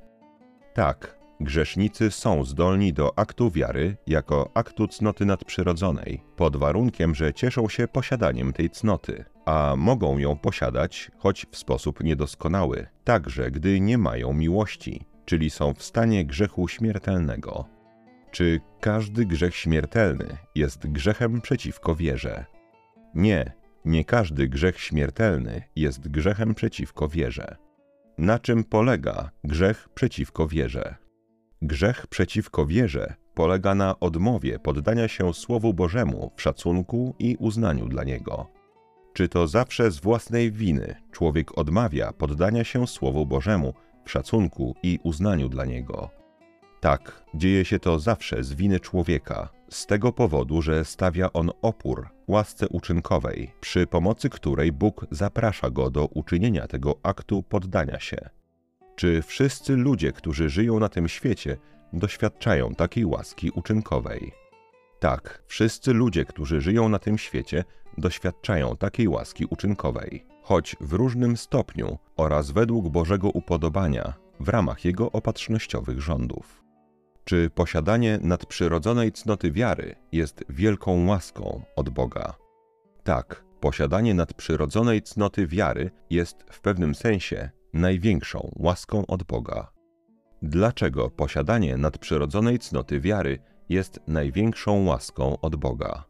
Tak, 0.74 1.20
Grzesznicy 1.40 2.12
są 2.12 2.46
zdolni 2.46 2.94
do 2.94 3.20
aktu 3.20 3.52
wiary 3.52 3.98
jako 4.08 4.52
aktu 4.54 4.88
cnoty 4.88 5.26
nadprzyrodzonej, 5.26 6.24
pod 6.36 6.58
warunkiem, 6.58 7.16
że 7.16 7.34
cieszą 7.34 7.70
się 7.70 7.88
posiadaniem 7.88 8.54
tej 8.54 8.70
cnoty, 8.70 9.26
a 9.46 9.74
mogą 9.78 10.18
ją 10.18 10.38
posiadać, 10.38 11.12
choć 11.18 11.46
w 11.52 11.58
sposób 11.58 12.04
niedoskonały, 12.04 12.88
także 13.04 13.52
gdy 13.52 13.80
nie 13.80 13.98
mają 13.98 14.34
miłości, 14.34 15.06
czyli 15.26 15.50
są 15.50 15.74
w 15.74 15.84
stanie 15.84 16.26
grzechu 16.26 16.68
śmiertelnego. 16.68 17.66
Czy 18.32 18.60
każdy 18.80 19.26
grzech 19.26 19.56
śmiertelny 19.56 20.38
jest 20.56 20.88
grzechem 20.88 21.42
przeciwko 21.42 21.96
wierze? 21.96 22.46
Nie, 23.16 23.61
nie 23.86 24.06
każdy 24.06 24.48
grzech 24.48 24.80
śmiertelny 24.80 25.64
jest 25.76 26.08
grzechem 26.08 26.56
przeciwko 26.56 27.08
wierze. 27.08 27.56
Na 28.18 28.40
czym 28.40 28.64
polega 28.64 29.32
grzech 29.44 29.90
przeciwko 29.94 30.48
wierze? 30.48 30.96
Grzech 31.62 32.08
przeciwko 32.08 32.66
wierze 32.66 33.16
polega 33.34 33.76
na 33.76 34.00
odmowie 34.00 34.60
poddania 34.60 35.08
się 35.08 35.34
Słowu 35.34 35.74
Bożemu 35.74 36.32
w 36.36 36.42
szacunku 36.42 37.16
i 37.20 37.38
uznaniu 37.40 37.88
dla 37.88 38.04
niego. 38.04 38.48
Czy 39.14 39.30
to 39.30 39.48
zawsze 39.48 39.92
z 39.92 40.00
własnej 40.00 40.52
winy 40.52 40.96
człowiek 41.12 41.58
odmawia 41.58 42.14
poddania 42.14 42.64
się 42.64 42.88
Słowu 42.88 43.26
Bożemu 43.26 43.74
w 44.06 44.12
szacunku 44.12 44.76
i 44.84 45.00
uznaniu 45.04 45.50
dla 45.50 45.66
niego? 45.66 46.21
Tak, 46.82 47.26
dzieje 47.34 47.66
się 47.66 47.80
to 47.80 48.00
zawsze 48.00 48.44
z 48.44 48.54
winy 48.54 48.80
człowieka, 48.80 49.50
z 49.70 49.86
tego 49.86 50.12
powodu, 50.14 50.62
że 50.62 50.86
stawia 50.86 51.34
on 51.34 51.52
opór 51.62 52.10
łasce 52.28 52.68
uczynkowej, 52.68 53.52
przy 53.60 53.88
pomocy 53.88 54.30
której 54.30 54.72
Bóg 54.72 55.06
zaprasza 55.12 55.70
go 55.70 55.90
do 55.90 56.06
uczynienia 56.06 56.68
tego 56.68 56.96
aktu 57.04 57.44
poddania 57.44 58.00
się. 58.00 58.18
Czy 58.96 59.22
wszyscy 59.22 59.76
ludzie, 59.76 60.12
którzy 60.12 60.50
żyją 60.50 60.80
na 60.80 60.90
tym 60.90 61.08
świecie, 61.08 61.58
doświadczają 61.94 62.76
takiej 62.76 63.06
łaski 63.06 63.52
uczynkowej? 63.52 64.32
Tak, 65.00 65.44
wszyscy 65.48 65.94
ludzie, 65.94 66.26
którzy 66.26 66.62
żyją 66.62 66.90
na 66.90 67.00
tym 67.00 67.18
świecie, 67.18 67.64
doświadczają 67.98 68.78
takiej 68.78 69.08
łaski 69.08 69.46
uczynkowej, 69.46 70.26
choć 70.42 70.76
w 70.82 70.94
różnym 70.94 71.38
stopniu 71.38 71.98
oraz 72.18 72.52
według 72.52 72.90
Bożego 72.90 73.30
upodobania 73.30 74.14
w 74.40 74.50
ramach 74.50 74.86
Jego 74.86 75.12
opatrznościowych 75.12 76.02
rządów. 76.02 76.61
Czy 77.32 77.50
posiadanie 77.50 78.20
nadprzyrodzonej 78.22 79.12
cnoty 79.12 79.52
wiary 79.52 79.96
jest 80.12 80.44
wielką 80.50 81.08
łaską 81.08 81.62
od 81.76 81.90
Boga? 81.90 82.34
Tak, 83.04 83.44
posiadanie 83.60 84.14
nadprzyrodzonej 84.14 85.02
cnoty 85.02 85.48
wiary 85.48 85.92
jest 86.10 86.44
w 86.52 86.62
pewnym 86.62 86.96
sensie 86.96 87.50
największą 87.74 88.52
łaską 88.56 89.06
od 89.08 89.24
Boga. 89.24 89.72
Dlaczego 90.42 91.10
posiadanie 91.10 91.78
nadprzyrodzonej 91.78 92.60
cnoty 92.60 93.00
wiary 93.00 93.40
jest 93.70 94.00
największą 94.08 94.86
łaską 94.86 95.40
od 95.42 95.56
Boga? 95.56 96.06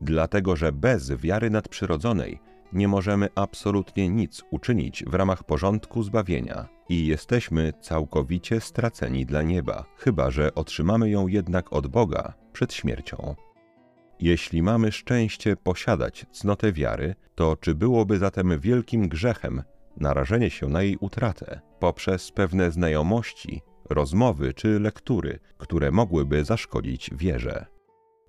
Dlatego, 0.00 0.56
że 0.56 0.72
bez 0.72 1.12
wiary 1.12 1.50
nadprzyrodzonej 1.50 2.40
nie 2.72 2.88
możemy 2.88 3.28
absolutnie 3.34 4.08
nic 4.08 4.42
uczynić 4.50 5.04
w 5.06 5.14
ramach 5.14 5.44
porządku 5.44 6.02
zbawienia 6.02 6.68
i 6.88 7.06
jesteśmy 7.06 7.72
całkowicie 7.80 8.60
straceni 8.60 9.26
dla 9.26 9.42
nieba, 9.42 9.84
chyba 9.96 10.30
że 10.30 10.54
otrzymamy 10.54 11.10
ją 11.10 11.26
jednak 11.26 11.72
od 11.72 11.86
Boga 11.86 12.34
przed 12.52 12.72
śmiercią. 12.72 13.34
Jeśli 14.20 14.62
mamy 14.62 14.92
szczęście 14.92 15.56
posiadać 15.56 16.26
cnotę 16.32 16.72
wiary, 16.72 17.14
to 17.34 17.56
czy 17.56 17.74
byłoby 17.74 18.18
zatem 18.18 18.60
wielkim 18.60 19.08
grzechem 19.08 19.62
narażenie 19.96 20.50
się 20.50 20.68
na 20.68 20.82
jej 20.82 20.96
utratę 20.96 21.60
poprzez 21.78 22.30
pewne 22.30 22.70
znajomości, 22.70 23.62
rozmowy 23.90 24.54
czy 24.54 24.80
lektury, 24.80 25.38
które 25.58 25.90
mogłyby 25.90 26.44
zaszkodzić 26.44 27.10
wierze? 27.14 27.66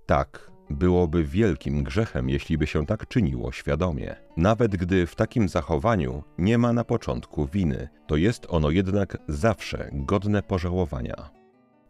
Tak, 0.05 0.51
byłoby 0.69 1.23
wielkim 1.23 1.83
grzechem, 1.83 2.29
jeśli 2.29 2.57
by 2.57 2.67
się 2.67 2.85
tak 2.85 3.07
czyniło 3.07 3.51
świadomie. 3.51 4.15
Nawet 4.37 4.75
gdy 4.75 5.07
w 5.07 5.15
takim 5.15 5.49
zachowaniu 5.49 6.23
nie 6.37 6.57
ma 6.57 6.73
na 6.73 6.83
początku 6.83 7.45
winy, 7.45 7.89
to 8.07 8.15
jest 8.15 8.45
ono 8.49 8.69
jednak 8.69 9.17
zawsze 9.27 9.89
godne 9.93 10.43
pożałowania. 10.43 11.29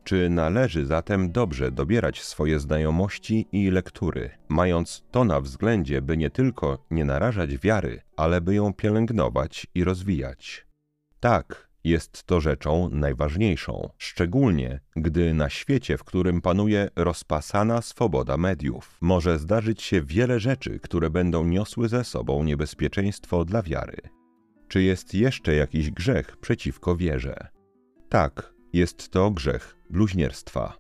Czy 0.04 0.30
należy 0.30 0.86
zatem 0.86 1.32
dobrze 1.32 1.72
dobierać 1.72 2.22
swoje 2.22 2.60
znajomości 2.60 3.48
i 3.52 3.72
lektury, 3.72 4.30
mając 4.50 5.04
to 5.12 5.26
na 5.26 5.42
względzie, 5.42 6.02
by 6.02 6.18
nie 6.18 6.30
tylko 6.30 6.86
nie 6.92 7.06
narażać 7.06 7.58
wiary, 7.58 8.02
ale 8.18 8.42
by 8.42 8.56
ją 8.56 8.74
pielęgnować 8.74 9.68
i 9.76 9.84
rozwijać? 9.84 10.68
Tak, 11.20 11.73
jest 11.84 12.24
to 12.24 12.42
rzeczą 12.42 12.90
najważniejszą, 12.90 13.90
szczególnie 13.98 14.80
gdy 14.96 15.34
na 15.34 15.50
świecie, 15.50 15.98
w 15.98 16.04
którym 16.04 16.42
panuje 16.42 16.90
rozpasana 16.96 17.82
swoboda 17.82 18.38
mediów, 18.38 18.98
może 19.02 19.40
zdarzyć 19.40 19.82
się 19.82 20.02
wiele 20.02 20.40
rzeczy, 20.40 20.80
które 20.80 21.10
będą 21.10 21.44
niosły 21.44 21.90
ze 21.90 22.04
sobą 22.04 22.44
niebezpieczeństwo 22.44 23.46
dla 23.46 23.62
wiary. 23.62 23.98
Czy 24.68 24.84
jest 24.84 25.14
jeszcze 25.14 25.56
jakiś 25.56 25.92
grzech 25.92 26.38
przeciwko 26.38 26.96
wierze? 26.96 27.48
Tak, 28.10 28.54
jest 28.74 29.10
to 29.10 29.32
grzech 29.32 29.76
bluźnierstwa. 29.90 30.78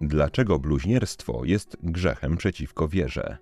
Dlaczego 0.00 0.58
bluźnierstwo 0.58 1.44
jest 1.44 1.76
grzechem 1.82 2.36
przeciwko 2.36 2.88
wierze? 2.88 3.38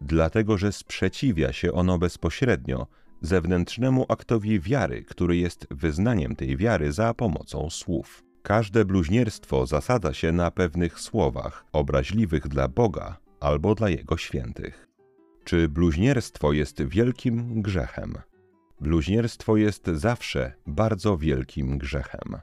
Dlatego, 0.00 0.58
że 0.58 0.72
sprzeciwia 0.72 1.52
się 1.52 1.72
ono 1.72 1.98
bezpośrednio 1.98 2.86
zewnętrznemu 3.20 4.06
aktowi 4.08 4.60
wiary, 4.60 5.04
który 5.04 5.36
jest 5.36 5.66
wyznaniem 5.70 6.36
tej 6.36 6.56
wiary 6.56 6.92
za 6.92 7.14
pomocą 7.14 7.70
słów. 7.70 8.22
Każde 8.42 8.84
bluźnierstwo 8.84 9.66
zasadza 9.66 10.14
się 10.14 10.32
na 10.32 10.50
pewnych 10.50 11.00
słowach 11.00 11.64
obraźliwych 11.72 12.48
dla 12.48 12.68
Boga 12.68 13.18
albo 13.40 13.74
dla 13.74 13.88
Jego 13.88 14.16
świętych. 14.16 14.88
Czy 15.44 15.68
bluźnierstwo 15.68 16.52
jest 16.52 16.82
wielkim 16.82 17.62
grzechem? 17.62 18.14
Bluźnierstwo 18.80 19.56
jest 19.56 19.86
zawsze 19.86 20.52
bardzo 20.66 21.18
wielkim 21.18 21.78
grzechem. 21.78 22.36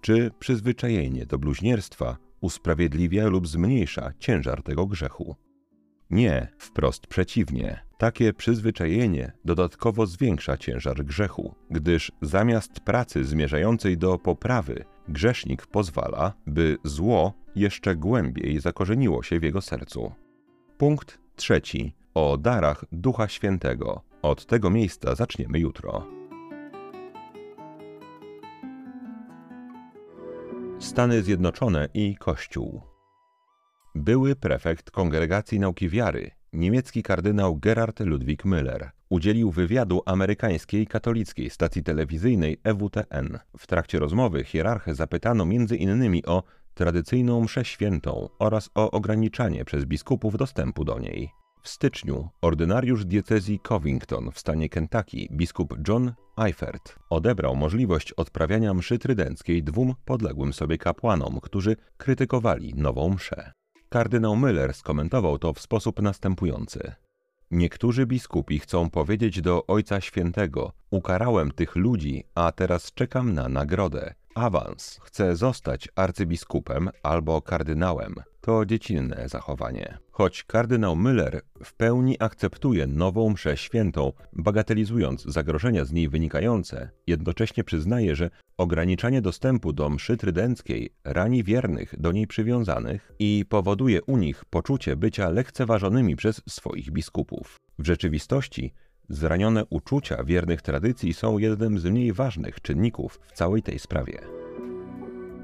Czy 0.00 0.30
przyzwyczajenie 0.38 1.26
do 1.26 1.38
bluźnierstwa 1.38 2.16
usprawiedliwia 2.40 3.26
lub 3.26 3.48
zmniejsza 3.48 4.12
ciężar 4.18 4.62
tego 4.62 4.86
grzechu? 4.86 5.36
Nie, 6.10 6.48
wprost 6.58 7.06
przeciwnie. 7.06 7.84
Takie 8.02 8.32
przyzwyczajenie 8.32 9.32
dodatkowo 9.44 10.06
zwiększa 10.06 10.56
ciężar 10.56 11.04
grzechu, 11.04 11.54
gdyż 11.70 12.12
zamiast 12.22 12.80
pracy 12.80 13.24
zmierzającej 13.24 13.98
do 13.98 14.18
poprawy, 14.18 14.84
grzesznik 15.08 15.66
pozwala, 15.66 16.32
by 16.46 16.76
zło 16.84 17.32
jeszcze 17.54 17.96
głębiej 17.96 18.60
zakorzeniło 18.60 19.22
się 19.22 19.40
w 19.40 19.42
jego 19.42 19.60
sercu. 19.60 20.12
Punkt 20.78 21.18
trzeci. 21.36 21.94
O 22.14 22.36
darach 22.38 22.84
Ducha 22.92 23.28
Świętego. 23.28 24.02
Od 24.22 24.46
tego 24.46 24.70
miejsca 24.70 25.14
zaczniemy 25.14 25.58
jutro. 25.58 26.06
Stany 30.78 31.22
Zjednoczone 31.22 31.88
i 31.94 32.16
Kościół. 32.16 32.82
Były 33.94 34.36
prefekt 34.36 34.90
Kongregacji 34.90 35.60
Nauki 35.60 35.88
Wiary, 35.88 36.30
niemiecki 36.52 37.02
kardynał 37.02 37.56
Gerhard 37.56 38.00
Ludwig 38.00 38.44
Müller, 38.44 38.90
udzielił 39.08 39.50
wywiadu 39.50 40.02
amerykańskiej 40.06 40.86
katolickiej 40.86 41.50
stacji 41.50 41.82
telewizyjnej 41.82 42.58
EWTN. 42.64 43.38
W 43.58 43.66
trakcie 43.66 43.98
rozmowy 43.98 44.44
hierarchę 44.44 44.94
zapytano 44.94 45.44
m.in. 45.44 46.22
o 46.26 46.42
tradycyjną 46.74 47.40
mszę 47.40 47.64
świętą 47.64 48.28
oraz 48.38 48.70
o 48.74 48.90
ograniczanie 48.90 49.64
przez 49.64 49.84
biskupów 49.84 50.36
dostępu 50.36 50.84
do 50.84 50.98
niej. 50.98 51.30
W 51.62 51.68
styczniu 51.68 52.28
ordynariusz 52.40 53.04
diecezji 53.04 53.58
Covington 53.58 54.30
w 54.32 54.38
stanie 54.38 54.68
Kentucky, 54.68 55.28
biskup 55.32 55.88
John 55.88 56.12
Eifert, 56.36 56.98
odebrał 57.10 57.56
możliwość 57.56 58.12
odprawiania 58.12 58.74
mszy 58.74 58.98
trydenckiej 58.98 59.62
dwóm 59.62 59.94
podległym 60.04 60.52
sobie 60.52 60.78
kapłanom, 60.78 61.40
którzy 61.40 61.76
krytykowali 61.96 62.74
nową 62.74 63.08
mszę. 63.08 63.52
Kardynał 63.92 64.36
Müller 64.36 64.72
skomentował 64.72 65.38
to 65.38 65.52
w 65.52 65.60
sposób 65.60 66.02
następujący. 66.02 66.92
Niektórzy 67.50 68.06
biskupi 68.06 68.58
chcą 68.58 68.90
powiedzieć 68.90 69.40
do 69.40 69.66
Ojca 69.66 70.00
Świętego: 70.00 70.72
Ukarałem 70.90 71.50
tych 71.50 71.76
ludzi, 71.76 72.24
a 72.34 72.52
teraz 72.52 72.92
czekam 72.92 73.34
na 73.34 73.48
nagrodę 73.48 74.14
awans, 74.34 75.00
chce 75.02 75.36
zostać 75.36 75.88
arcybiskupem 75.96 76.90
albo 77.02 77.42
kardynałem, 77.42 78.14
to 78.40 78.66
dziecinne 78.66 79.28
zachowanie. 79.28 79.98
Choć 80.10 80.44
kardynał 80.44 80.96
Müller 80.96 81.40
w 81.64 81.74
pełni 81.74 82.16
akceptuje 82.18 82.86
nową 82.86 83.30
mszę 83.30 83.56
świętą, 83.56 84.12
bagatelizując 84.32 85.24
zagrożenia 85.24 85.84
z 85.84 85.92
niej 85.92 86.08
wynikające, 86.08 86.90
jednocześnie 87.06 87.64
przyznaje, 87.64 88.16
że 88.16 88.30
ograniczanie 88.58 89.22
dostępu 89.22 89.72
do 89.72 89.90
mszy 89.90 90.16
trydenckiej 90.16 90.90
rani 91.04 91.44
wiernych 91.44 92.00
do 92.00 92.12
niej 92.12 92.26
przywiązanych 92.26 93.12
i 93.18 93.44
powoduje 93.48 94.02
u 94.02 94.16
nich 94.16 94.44
poczucie 94.44 94.96
bycia 94.96 95.28
lekceważonymi 95.28 96.16
przez 96.16 96.42
swoich 96.48 96.90
biskupów. 96.90 97.56
W 97.78 97.86
rzeczywistości 97.86 98.74
Zranione 99.08 99.64
uczucia 99.70 100.24
wiernych 100.24 100.62
tradycji 100.62 101.14
są 101.14 101.38
jednym 101.38 101.78
z 101.78 101.84
mniej 101.84 102.12
ważnych 102.12 102.60
czynników 102.60 103.20
w 103.26 103.32
całej 103.32 103.62
tej 103.62 103.78
sprawie. 103.78 104.18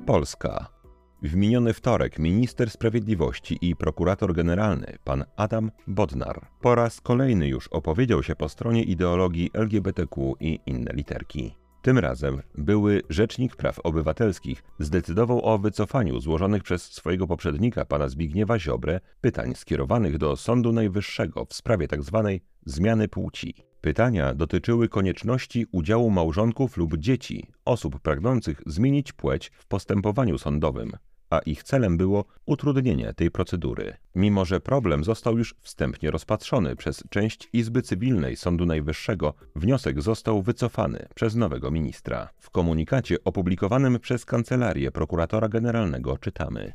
Polska. 0.06 0.78
W 1.22 1.34
miniony 1.34 1.72
wtorek 1.72 2.18
minister 2.18 2.70
sprawiedliwości 2.70 3.58
i 3.60 3.76
prokurator 3.76 4.34
generalny 4.34 4.98
pan 5.04 5.24
Adam 5.36 5.70
Bodnar 5.86 6.46
po 6.60 6.74
raz 6.74 7.00
kolejny 7.00 7.48
już 7.48 7.68
opowiedział 7.68 8.22
się 8.22 8.36
po 8.36 8.48
stronie 8.48 8.82
ideologii 8.82 9.50
LGBTQ 9.54 10.34
i 10.40 10.60
inne 10.66 10.92
literki. 10.94 11.54
Tym 11.82 11.98
razem 11.98 12.42
były 12.54 13.02
Rzecznik 13.10 13.56
Praw 13.56 13.78
Obywatelskich 13.80 14.62
zdecydował 14.78 15.44
o 15.44 15.58
wycofaniu 15.58 16.20
złożonych 16.20 16.62
przez 16.62 16.82
swojego 16.82 17.26
poprzednika, 17.26 17.84
pana 17.84 18.08
Zbigniewa 18.08 18.58
Ziobrę, 18.58 19.00
pytań 19.20 19.54
skierowanych 19.54 20.18
do 20.18 20.36
Sądu 20.36 20.72
Najwyższego 20.72 21.44
w 21.44 21.54
sprawie 21.54 21.88
tzw. 21.88 22.22
Tak 22.24 22.48
zmiany 22.64 23.08
płci. 23.08 23.54
Pytania 23.80 24.34
dotyczyły 24.34 24.88
konieczności 24.88 25.66
udziału 25.72 26.10
małżonków 26.10 26.76
lub 26.76 26.96
dzieci, 26.96 27.46
osób 27.64 28.00
pragnących 28.00 28.62
zmienić 28.66 29.12
płeć 29.12 29.50
w 29.58 29.66
postępowaniu 29.66 30.38
sądowym, 30.38 30.92
a 31.30 31.38
ich 31.38 31.62
celem 31.62 31.96
było 31.96 32.24
utrudnienie 32.46 33.14
tej 33.14 33.30
procedury. 33.30 33.96
Mimo, 34.14 34.44
że 34.44 34.60
problem 34.60 35.04
został 35.04 35.38
już 35.38 35.54
wstępnie 35.60 36.10
rozpatrzony 36.10 36.76
przez 36.76 37.04
część 37.10 37.48
Izby 37.52 37.82
Cywilnej 37.82 38.36
Sądu 38.36 38.66
Najwyższego, 38.66 39.34
wniosek 39.56 40.02
został 40.02 40.42
wycofany 40.42 41.08
przez 41.14 41.34
nowego 41.34 41.70
ministra. 41.70 42.28
W 42.38 42.50
komunikacie 42.50 43.16
opublikowanym 43.24 43.98
przez 44.00 44.24
Kancelarię 44.24 44.90
Prokuratora 44.90 45.48
Generalnego 45.48 46.18
czytamy: 46.18 46.72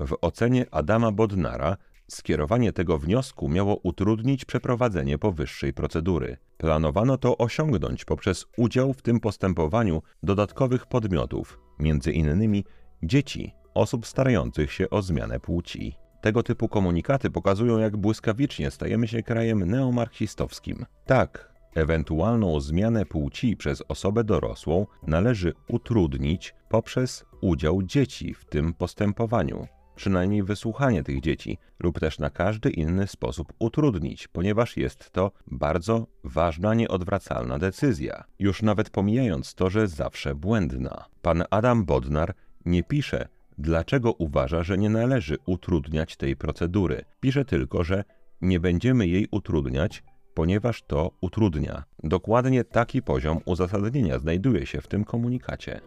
W 0.00 0.16
ocenie 0.20 0.66
Adama 0.70 1.12
Bodnara 1.12 1.76
Skierowanie 2.08 2.72
tego 2.72 2.98
wniosku 2.98 3.48
miało 3.48 3.76
utrudnić 3.76 4.44
przeprowadzenie 4.44 5.18
powyższej 5.18 5.72
procedury. 5.72 6.36
Planowano 6.56 7.18
to 7.18 7.38
osiągnąć 7.38 8.04
poprzez 8.04 8.46
udział 8.56 8.92
w 8.92 9.02
tym 9.02 9.20
postępowaniu 9.20 10.02
dodatkowych 10.22 10.86
podmiotów, 10.86 11.58
między 11.78 12.12
innymi 12.12 12.64
dzieci 13.02 13.52
osób 13.74 14.06
starających 14.06 14.72
się 14.72 14.90
o 14.90 15.02
zmianę 15.02 15.40
płci. 15.40 15.96
Tego 16.20 16.42
typu 16.42 16.68
komunikaty 16.68 17.30
pokazują, 17.30 17.78
jak 17.78 17.96
błyskawicznie 17.96 18.70
stajemy 18.70 19.08
się 19.08 19.22
krajem 19.22 19.70
neomarksistowskim. 19.70 20.86
Tak, 21.06 21.52
ewentualną 21.74 22.60
zmianę 22.60 23.06
płci 23.06 23.56
przez 23.56 23.82
osobę 23.88 24.24
dorosłą 24.24 24.86
należy 25.06 25.52
utrudnić 25.68 26.54
poprzez 26.68 27.24
udział 27.40 27.82
dzieci 27.82 28.34
w 28.34 28.44
tym 28.44 28.74
postępowaniu 28.74 29.66
przynajmniej 29.94 30.42
wysłuchanie 30.42 31.02
tych 31.02 31.20
dzieci, 31.20 31.58
lub 31.80 32.00
też 32.00 32.18
na 32.18 32.30
każdy 32.30 32.70
inny 32.70 33.06
sposób 33.06 33.52
utrudnić, 33.58 34.28
ponieważ 34.28 34.76
jest 34.76 35.10
to 35.10 35.32
bardzo 35.46 36.06
ważna, 36.24 36.74
nieodwracalna 36.74 37.58
decyzja, 37.58 38.24
już 38.38 38.62
nawet 38.62 38.90
pomijając 38.90 39.54
to, 39.54 39.70
że 39.70 39.88
zawsze 39.88 40.34
błędna. 40.34 41.04
Pan 41.22 41.44
Adam 41.50 41.84
Bodnar 41.84 42.34
nie 42.64 42.82
pisze, 42.82 43.28
dlaczego 43.62 44.12
uważa, 44.12 44.62
że 44.62 44.78
nie 44.78 44.90
należy 44.90 45.36
utrudniać 45.46 46.16
tej 46.16 46.36
procedury. 46.36 47.04
Pisze 47.20 47.44
tylko, 47.44 47.84
że 47.84 48.04
nie 48.40 48.60
będziemy 48.60 49.06
jej 49.06 49.28
utrudniać, 49.30 50.02
ponieważ 50.34 50.82
to 50.82 51.10
utrudnia. 51.20 51.84
Dokładnie 52.04 52.64
taki 52.64 53.02
poziom 53.02 53.40
uzasadnienia 53.44 54.18
znajduje 54.18 54.66
się 54.66 54.80
w 54.80 54.88
tym 54.88 55.04
komunikacie. 55.04 55.80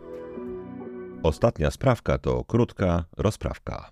Ostatnia 1.24 1.72
sprawka 1.72 2.18
to 2.18 2.44
krótka 2.44 3.06
rozprawka. 3.18 3.92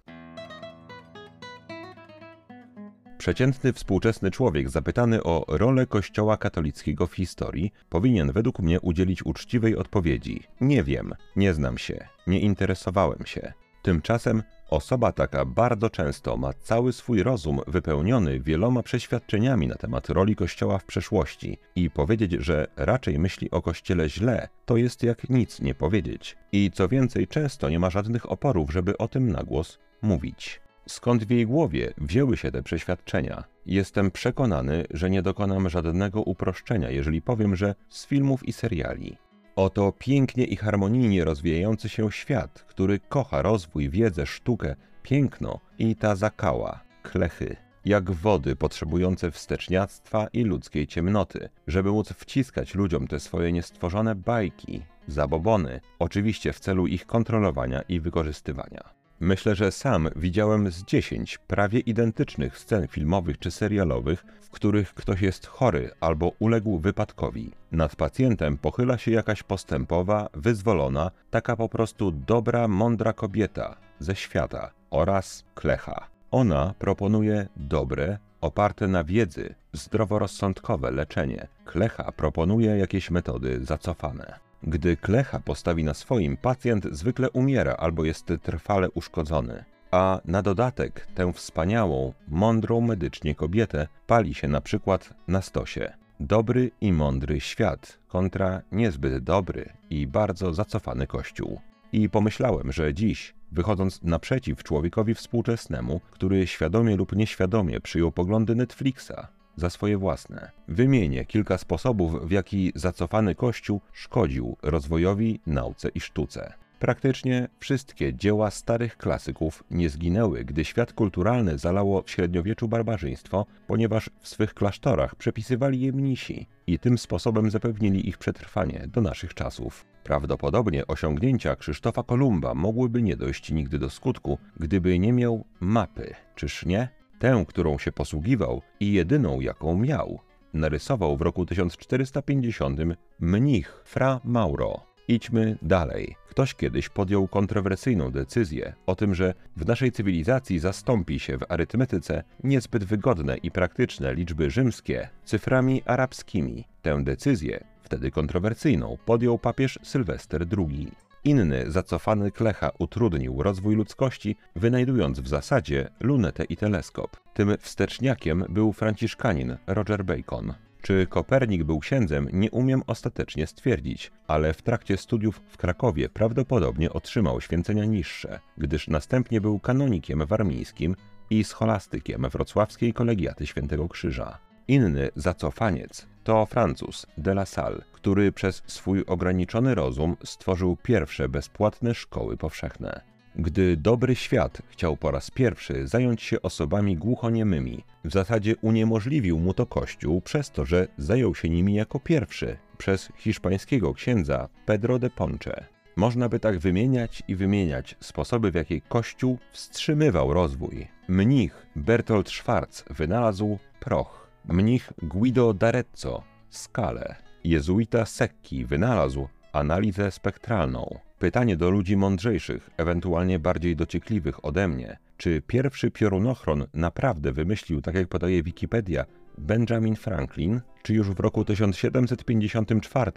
Przeciętny 3.17 3.73
współczesny 3.73 4.31
człowiek 4.31 4.69
zapytany 4.69 5.23
o 5.23 5.45
rolę 5.47 5.87
Kościoła 5.87 6.37
katolickiego 6.37 7.07
w 7.07 7.13
historii 7.13 7.71
powinien 7.89 8.31
według 8.31 8.59
mnie 8.59 8.81
udzielić 8.81 9.25
uczciwej 9.25 9.77
odpowiedzi: 9.77 10.43
Nie 10.61 10.83
wiem, 10.83 11.13
nie 11.35 11.53
znam 11.53 11.77
się, 11.77 12.07
nie 12.27 12.39
interesowałem 12.39 13.25
się. 13.25 13.53
Tymczasem 13.83 14.43
osoba 14.69 15.11
taka 15.11 15.45
bardzo 15.45 15.89
często 15.89 16.37
ma 16.37 16.53
cały 16.53 16.93
swój 16.93 17.23
rozum 17.23 17.59
wypełniony 17.67 18.39
wieloma 18.39 18.83
przeświadczeniami 18.83 19.67
na 19.67 19.75
temat 19.75 20.09
roli 20.09 20.35
Kościoła 20.35 20.77
w 20.79 20.85
przeszłości 20.85 21.57
i 21.75 21.89
powiedzieć, 21.89 22.31
że 22.31 22.67
raczej 22.75 23.19
myśli 23.19 23.51
o 23.51 23.61
Kościele 23.61 24.09
źle, 24.09 24.47
to 24.65 24.77
jest 24.77 25.03
jak 25.03 25.29
nic 25.29 25.61
nie 25.61 25.75
powiedzieć. 25.75 26.37
I 26.51 26.71
co 26.73 26.87
więcej, 26.87 27.27
często 27.27 27.69
nie 27.69 27.79
ma 27.79 27.89
żadnych 27.89 28.31
oporów, 28.31 28.71
żeby 28.71 28.97
o 28.97 29.07
tym 29.07 29.31
na 29.31 29.43
głos 29.43 29.79
mówić. 30.01 30.61
Skąd 30.87 31.23
w 31.23 31.29
jej 31.29 31.45
głowie 31.45 31.93
wzięły 31.97 32.37
się 32.37 32.51
te 32.51 32.63
przeświadczenia? 32.63 33.43
Jestem 33.65 34.11
przekonany, 34.11 34.85
że 34.91 35.09
nie 35.09 35.21
dokonam 35.21 35.69
żadnego 35.69 36.21
uproszczenia, 36.21 36.89
jeżeli 36.89 37.21
powiem, 37.21 37.55
że 37.55 37.75
z 37.89 38.07
filmów 38.07 38.47
i 38.47 38.53
seriali. 38.53 39.17
Oto 39.55 39.91
pięknie 39.99 40.45
i 40.45 40.55
harmonijnie 40.55 41.23
rozwijający 41.23 41.89
się 41.89 42.11
świat, 42.11 42.65
który 42.67 42.99
kocha 42.99 43.41
rozwój, 43.41 43.89
wiedzę, 43.89 44.25
sztukę, 44.25 44.75
piękno 45.03 45.59
i 45.79 45.95
ta 45.95 46.15
zakała, 46.15 46.79
klechy, 47.03 47.55
jak 47.85 48.11
wody 48.11 48.55
potrzebujące 48.55 49.31
wsteczniactwa 49.31 50.27
i 50.33 50.43
ludzkiej 50.43 50.87
ciemnoty, 50.87 51.49
żeby 51.67 51.91
móc 51.91 52.13
wciskać 52.13 52.75
ludziom 52.75 53.07
te 53.07 53.19
swoje 53.19 53.51
niestworzone 53.51 54.15
bajki, 54.15 54.81
zabobony, 55.07 55.81
oczywiście 55.99 56.53
w 56.53 56.59
celu 56.59 56.87
ich 56.87 57.05
kontrolowania 57.05 57.81
i 57.81 57.99
wykorzystywania. 57.99 59.02
Myślę, 59.19 59.55
że 59.55 59.71
sam 59.71 60.09
widziałem 60.15 60.71
z 60.71 60.83
dziesięć 60.83 61.37
prawie 61.37 61.79
identycznych 61.79 62.57
scen 62.59 62.87
filmowych 62.87 63.39
czy 63.39 63.51
serialowych, 63.51 64.25
w 64.41 64.49
których 64.49 64.93
ktoś 64.93 65.21
jest 65.21 65.47
chory 65.47 65.91
albo 65.99 66.31
uległ 66.39 66.79
wypadkowi. 66.79 67.51
Nad 67.71 67.95
pacjentem 67.95 68.57
pochyla 68.57 68.97
się 68.97 69.11
jakaś 69.11 69.43
postępowa, 69.43 70.29
wyzwolona, 70.33 71.11
taka 71.29 71.55
po 71.55 71.69
prostu 71.69 72.11
dobra, 72.11 72.67
mądra 72.67 73.13
kobieta 73.13 73.75
ze 73.99 74.15
świata 74.15 74.71
oraz 74.91 75.43
klecha. 75.55 76.07
Ona 76.31 76.73
proponuje 76.79 77.47
dobre, 77.57 78.17
oparte 78.41 78.87
na 78.87 79.03
wiedzy, 79.03 79.55
zdroworozsądkowe 79.73 80.91
leczenie. 80.91 81.47
Klecha 81.65 82.11
proponuje 82.11 82.77
jakieś 82.77 83.11
metody 83.11 83.65
zacofane. 83.65 84.39
Gdy 84.67 84.97
klecha 84.97 85.39
postawi 85.39 85.83
na 85.83 85.93
swoim, 85.93 86.37
pacjent 86.37 86.85
zwykle 86.91 87.29
umiera 87.29 87.75
albo 87.75 88.05
jest 88.05 88.33
trwale 88.41 88.91
uszkodzony. 88.91 89.63
A 89.91 90.21
na 90.25 90.41
dodatek 90.41 91.07
tę 91.15 91.33
wspaniałą, 91.33 92.13
mądrą 92.27 92.81
medycznie 92.81 93.35
kobietę 93.35 93.87
pali 94.07 94.33
się 94.33 94.47
na 94.47 94.61
przykład 94.61 95.13
na 95.27 95.41
stosie. 95.41 95.93
Dobry 96.19 96.71
i 96.81 96.93
mądry 96.93 97.39
świat 97.39 97.99
kontra 98.07 98.61
niezbyt 98.71 99.23
dobry 99.23 99.69
i 99.89 100.07
bardzo 100.07 100.53
zacofany 100.53 101.07
kościół. 101.07 101.59
I 101.91 102.09
pomyślałem, 102.09 102.71
że 102.71 102.93
dziś, 102.93 103.33
wychodząc 103.51 104.03
naprzeciw 104.03 104.63
człowiekowi 104.63 105.13
współczesnemu, 105.13 106.01
który 106.11 106.47
świadomie 106.47 106.95
lub 106.95 107.15
nieświadomie 107.15 107.79
przyjął 107.79 108.11
poglądy 108.11 108.55
Netflixa, 108.55 109.27
za 109.55 109.69
swoje 109.69 109.97
własne. 109.97 110.51
Wymienię 110.67 111.25
kilka 111.25 111.57
sposobów, 111.57 112.27
w 112.27 112.31
jaki 112.31 112.71
zacofany 112.75 113.35
Kościół 113.35 113.81
szkodził 113.93 114.57
rozwojowi, 114.61 115.39
nauce 115.47 115.89
i 115.89 115.99
sztuce. 115.99 116.53
Praktycznie 116.83 117.47
wszystkie 117.59 118.13
dzieła 118.13 118.51
starych 118.51 118.97
klasyków 118.97 119.63
nie 119.71 119.89
zginęły, 119.89 120.45
gdy 120.45 120.65
świat 120.65 120.93
kulturalny 120.93 121.57
zalało 121.57 122.01
w 122.01 122.09
średniowieczu 122.09 122.67
barbarzyństwo, 122.67 123.45
ponieważ 123.67 124.09
w 124.19 124.27
swych 124.27 124.53
klasztorach 124.53 125.15
przepisywali 125.15 125.81
je 125.81 125.91
mnisi 125.91 126.47
i 126.67 126.79
tym 126.79 126.97
sposobem 126.97 127.51
zapewnili 127.51 128.09
ich 128.09 128.17
przetrwanie 128.17 128.87
do 128.93 129.01
naszych 129.01 129.33
czasów. 129.33 129.85
Prawdopodobnie 130.03 130.87
osiągnięcia 130.87 131.55
Krzysztofa 131.55 132.03
Kolumba 132.03 132.53
mogłyby 132.53 133.01
nie 133.01 133.15
dojść 133.15 133.51
nigdy 133.51 133.79
do 133.79 133.89
skutku, 133.89 134.37
gdyby 134.59 134.99
nie 134.99 135.13
miał 135.13 135.45
mapy, 135.59 136.13
czyż 136.35 136.65
nie? 136.65 137.02
Tę, 137.23 137.45
którą 137.47 137.77
się 137.77 137.91
posługiwał 137.91 138.61
i 138.79 138.93
jedyną, 138.93 139.41
jaką 139.41 139.77
miał. 139.77 140.19
Narysował 140.53 141.17
w 141.17 141.21
roku 141.21 141.45
1450 141.45 142.79
mnich 143.19 143.81
Fra 143.85 144.19
Mauro. 144.23 144.81
Idźmy 145.07 145.57
dalej. 145.61 146.15
Ktoś 146.29 146.55
kiedyś 146.55 146.89
podjął 146.89 147.27
kontrowersyjną 147.27 148.11
decyzję 148.11 148.73
o 148.85 148.95
tym, 148.95 149.15
że 149.15 149.33
w 149.57 149.65
naszej 149.65 149.91
cywilizacji 149.91 150.59
zastąpi 150.59 151.19
się 151.19 151.37
w 151.37 151.45
arytmetyce 151.49 152.23
niezbyt 152.43 152.83
wygodne 152.83 153.37
i 153.37 153.51
praktyczne 153.51 154.13
liczby 154.13 154.49
rzymskie 154.49 155.09
cyframi 155.25 155.81
arabskimi. 155.85 156.67
Tę 156.81 157.03
decyzję, 157.03 157.63
wtedy 157.81 158.11
kontrowersyjną, 158.11 158.97
podjął 159.05 159.39
papież 159.39 159.79
Sylwester 159.83 160.45
II. 160.57 160.91
Inny, 161.25 161.71
zacofany 161.71 162.31
Klecha 162.31 162.71
utrudnił 162.79 163.43
rozwój 163.43 163.75
ludzkości, 163.75 164.35
wynajdując 164.55 165.19
w 165.19 165.27
zasadzie 165.27 165.89
lunetę 165.99 166.43
i 166.43 166.57
teleskop. 166.57 167.17
Tym 167.33 167.57
wsteczniakiem 167.59 168.45
był 168.49 168.73
franciszkanin 168.73 169.57
Roger 169.67 170.05
Bacon. 170.05 170.53
Czy 170.81 171.07
Kopernik 171.09 171.63
był 171.63 171.79
księdzem, 171.79 172.27
nie 172.33 172.51
umiem 172.51 172.81
ostatecznie 172.87 173.47
stwierdzić, 173.47 174.11
ale 174.27 174.53
w 174.53 174.61
trakcie 174.61 174.97
studiów 174.97 175.41
w 175.47 175.57
Krakowie 175.57 176.09
prawdopodobnie 176.09 176.93
otrzymał 176.93 177.41
święcenia 177.41 177.85
niższe, 177.85 178.39
gdyż 178.57 178.87
następnie 178.87 179.41
był 179.41 179.59
kanonikiem 179.59 180.25
warmińskim 180.25 180.95
i 181.29 181.43
scholastykiem 181.43 182.29
wrocławskiej 182.31 182.93
kolegiaty 182.93 183.47
Świętego 183.47 183.87
Krzyża. 183.89 184.37
Inny 184.67 185.09
zacofaniec 185.15 186.12
To 186.23 186.45
Francuz 186.45 187.05
de 187.17 187.31
la 187.31 187.45
Salle, 187.45 187.81
który 187.93 188.31
przez 188.31 188.63
swój 188.67 189.05
ograniczony 189.05 189.75
rozum 189.75 190.17
stworzył 190.23 190.77
pierwsze 190.83 191.29
bezpłatne 191.29 191.95
szkoły 191.95 192.37
powszechne. 192.37 193.01
Gdy 193.35 193.77
dobry 193.77 194.15
świat 194.15 194.61
chciał 194.69 194.97
po 194.97 195.11
raz 195.11 195.31
pierwszy 195.31 195.87
zająć 195.87 196.21
się 196.21 196.41
osobami 196.41 196.97
głuchoniemymi, 196.97 197.83
w 198.05 198.11
zasadzie 198.11 198.55
uniemożliwił 198.61 199.39
mu 199.39 199.53
to 199.53 199.65
Kościół 199.65 200.21
przez 200.21 200.51
to, 200.51 200.65
że 200.65 200.87
zajął 200.97 201.35
się 201.35 201.49
nimi 201.49 201.73
jako 201.73 201.99
pierwszy 201.99 202.57
przez 202.77 203.09
hiszpańskiego 203.17 203.93
księdza 203.93 204.49
Pedro 204.65 204.99
de 204.99 205.09
Ponce. 205.09 205.65
Można 205.95 206.29
by 206.29 206.39
tak 206.39 206.59
wymieniać 206.59 207.23
i 207.27 207.35
wymieniać 207.35 207.95
sposoby, 207.99 208.51
w 208.51 208.55
jakie 208.55 208.81
Kościół 208.81 209.37
wstrzymywał 209.51 210.33
rozwój. 210.33 210.87
Mnich 211.07 211.67
Bertolt 211.75 212.29
Schwarz 212.29 212.83
wynalazł 212.89 213.59
proch. 213.79 214.22
Mnich 214.49 214.93
Guido 215.01 215.53
d'Arezzo 215.53 216.23
skalę. 216.49 217.15
Jezuita 217.43 218.05
Secchi 218.05 218.65
wynalazł 218.65 219.27
analizę 219.53 220.11
spektralną. 220.11 220.99
Pytanie 221.19 221.57
do 221.57 221.69
ludzi 221.69 221.97
mądrzejszych, 221.97 222.69
ewentualnie 222.77 223.39
bardziej 223.39 223.75
dociekliwych 223.75 224.45
ode 224.45 224.67
mnie. 224.67 224.97
Czy 225.17 225.41
pierwszy 225.47 225.91
piorunochron 225.91 226.67
naprawdę 226.73 227.31
wymyślił, 227.31 227.81
tak 227.81 227.95
jak 227.95 228.07
podaje 228.07 228.43
Wikipedia, 228.43 229.05
Benjamin 229.37 229.95
Franklin, 229.95 230.61
czy 230.81 230.93
już 230.93 231.09
w 231.09 231.19
roku 231.19 231.45
1754 231.45 233.11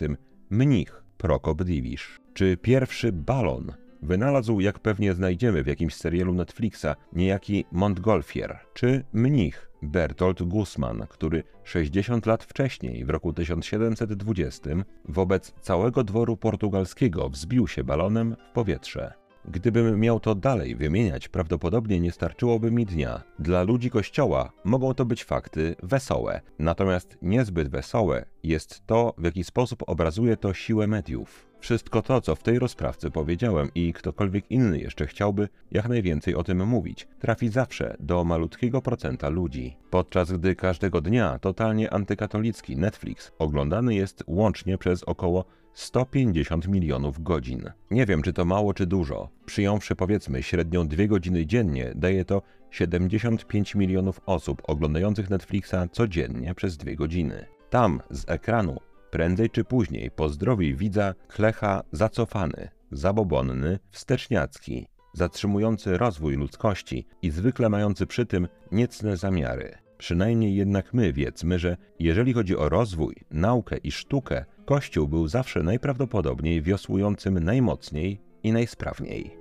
mnich 0.50 1.02
Prokop 1.18 1.62
Divisz? 1.62 2.20
Czy 2.34 2.56
pierwszy 2.56 3.12
balon 3.12 3.72
wynalazł, 4.02 4.60
jak 4.60 4.78
pewnie 4.78 5.14
znajdziemy 5.14 5.62
w 5.62 5.66
jakimś 5.66 5.94
serialu 5.94 6.34
Netflixa, 6.34 6.86
niejaki 7.12 7.64
Montgolfier, 7.72 8.58
czy 8.74 9.04
mnich 9.12 9.70
Bertolt 9.86 10.42
Guzman, 10.42 11.06
który 11.08 11.42
60 11.64 12.26
lat 12.26 12.44
wcześniej, 12.44 13.04
w 13.04 13.10
roku 13.10 13.32
1720, 13.32 14.70
wobec 15.04 15.54
całego 15.60 16.04
dworu 16.04 16.36
portugalskiego 16.36 17.30
wzbił 17.30 17.68
się 17.68 17.84
balonem 17.84 18.36
w 18.50 18.52
powietrze. 18.52 19.12
Gdybym 19.48 20.00
miał 20.00 20.20
to 20.20 20.34
dalej 20.34 20.76
wymieniać, 20.76 21.28
prawdopodobnie 21.28 22.00
nie 22.00 22.12
starczyłoby 22.12 22.70
mi 22.70 22.86
dnia. 22.86 23.22
Dla 23.38 23.62
ludzi 23.62 23.90
kościoła 23.90 24.52
mogą 24.64 24.94
to 24.94 25.04
być 25.04 25.24
fakty 25.24 25.76
wesołe, 25.82 26.40
natomiast 26.58 27.18
niezbyt 27.22 27.68
wesołe 27.68 28.24
jest 28.42 28.86
to, 28.86 29.14
w 29.18 29.24
jaki 29.24 29.44
sposób 29.44 29.82
obrazuje 29.86 30.36
to 30.36 30.54
siłę 30.54 30.86
mediów. 30.86 31.45
Wszystko 31.60 32.02
to, 32.02 32.20
co 32.20 32.34
w 32.34 32.42
tej 32.42 32.58
rozprawce 32.58 33.10
powiedziałem 33.10 33.68
i 33.74 33.92
ktokolwiek 33.92 34.50
inny 34.50 34.78
jeszcze 34.78 35.06
chciałby 35.06 35.48
jak 35.72 35.88
najwięcej 35.88 36.34
o 36.34 36.44
tym 36.44 36.66
mówić, 36.66 37.08
trafi 37.20 37.48
zawsze 37.48 37.96
do 38.00 38.24
malutkiego 38.24 38.82
procenta 38.82 39.28
ludzi. 39.28 39.76
Podczas 39.90 40.32
gdy 40.32 40.54
każdego 40.54 41.00
dnia 41.00 41.38
totalnie 41.38 41.92
antykatolicki 41.92 42.76
Netflix 42.76 43.32
oglądany 43.38 43.94
jest 43.94 44.24
łącznie 44.26 44.78
przez 44.78 45.02
około 45.02 45.44
150 45.74 46.68
milionów 46.68 47.22
godzin. 47.22 47.70
Nie 47.90 48.06
wiem, 48.06 48.22
czy 48.22 48.32
to 48.32 48.44
mało, 48.44 48.74
czy 48.74 48.86
dużo. 48.86 49.28
Przyjąwszy 49.46 49.96
powiedzmy 49.96 50.42
średnią 50.42 50.88
dwie 50.88 51.08
godziny 51.08 51.46
dziennie, 51.46 51.92
daje 51.94 52.24
to 52.24 52.42
75 52.70 53.74
milionów 53.74 54.20
osób 54.26 54.62
oglądających 54.66 55.30
Netflixa 55.30 55.74
codziennie 55.92 56.54
przez 56.54 56.76
dwie 56.76 56.96
godziny. 56.96 57.46
Tam 57.70 58.00
z 58.10 58.24
ekranu 58.28 58.76
prędzej 59.16 59.50
czy 59.50 59.64
później 59.64 60.10
pozdrowi 60.10 60.74
widza 60.74 61.14
klecha 61.28 61.82
zacofany, 61.92 62.68
zabobonny, 62.90 63.78
wsteczniacki, 63.90 64.86
zatrzymujący 65.14 65.98
rozwój 65.98 66.36
ludzkości 66.36 67.06
i 67.22 67.30
zwykle 67.30 67.68
mający 67.68 68.06
przy 68.06 68.26
tym 68.26 68.48
niecne 68.72 69.16
zamiary. 69.16 69.78
Przynajmniej 69.98 70.54
jednak 70.54 70.94
my 70.94 71.12
wiedzmy, 71.12 71.58
że 71.58 71.76
jeżeli 71.98 72.32
chodzi 72.32 72.56
o 72.56 72.68
rozwój, 72.68 73.14
naukę 73.30 73.76
i 73.76 73.90
sztukę, 73.92 74.44
Kościół 74.64 75.08
był 75.08 75.28
zawsze 75.28 75.62
najprawdopodobniej 75.62 76.62
wiosłującym 76.62 77.44
najmocniej 77.44 78.20
i 78.42 78.52
najsprawniej. 78.52 79.36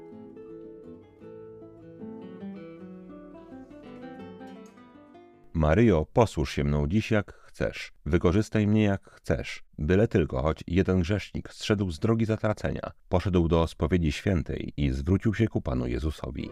Maryjo, 5.53 6.05
posłuż 6.13 6.51
się 6.51 6.63
mną 6.63 6.87
dziś 6.87 7.11
jak 7.11 7.44
chcesz, 7.55 7.91
wykorzystaj 8.05 8.67
mnie 8.67 8.83
jak 8.83 9.09
chcesz, 9.09 9.63
byle 9.77 10.07
tylko 10.07 10.41
choć 10.41 10.63
jeden 10.67 10.99
grzesznik 10.99 11.49
zszedł 11.53 11.91
z 11.91 11.99
drogi 11.99 12.25
zatracenia, 12.25 12.91
poszedł 13.09 13.47
do 13.47 13.67
spowiedzi 13.67 14.11
świętej 14.11 14.73
i 14.77 14.91
zwrócił 14.91 15.33
się 15.33 15.47
ku 15.47 15.61
Panu 15.61 15.87
Jezusowi. 15.87 16.49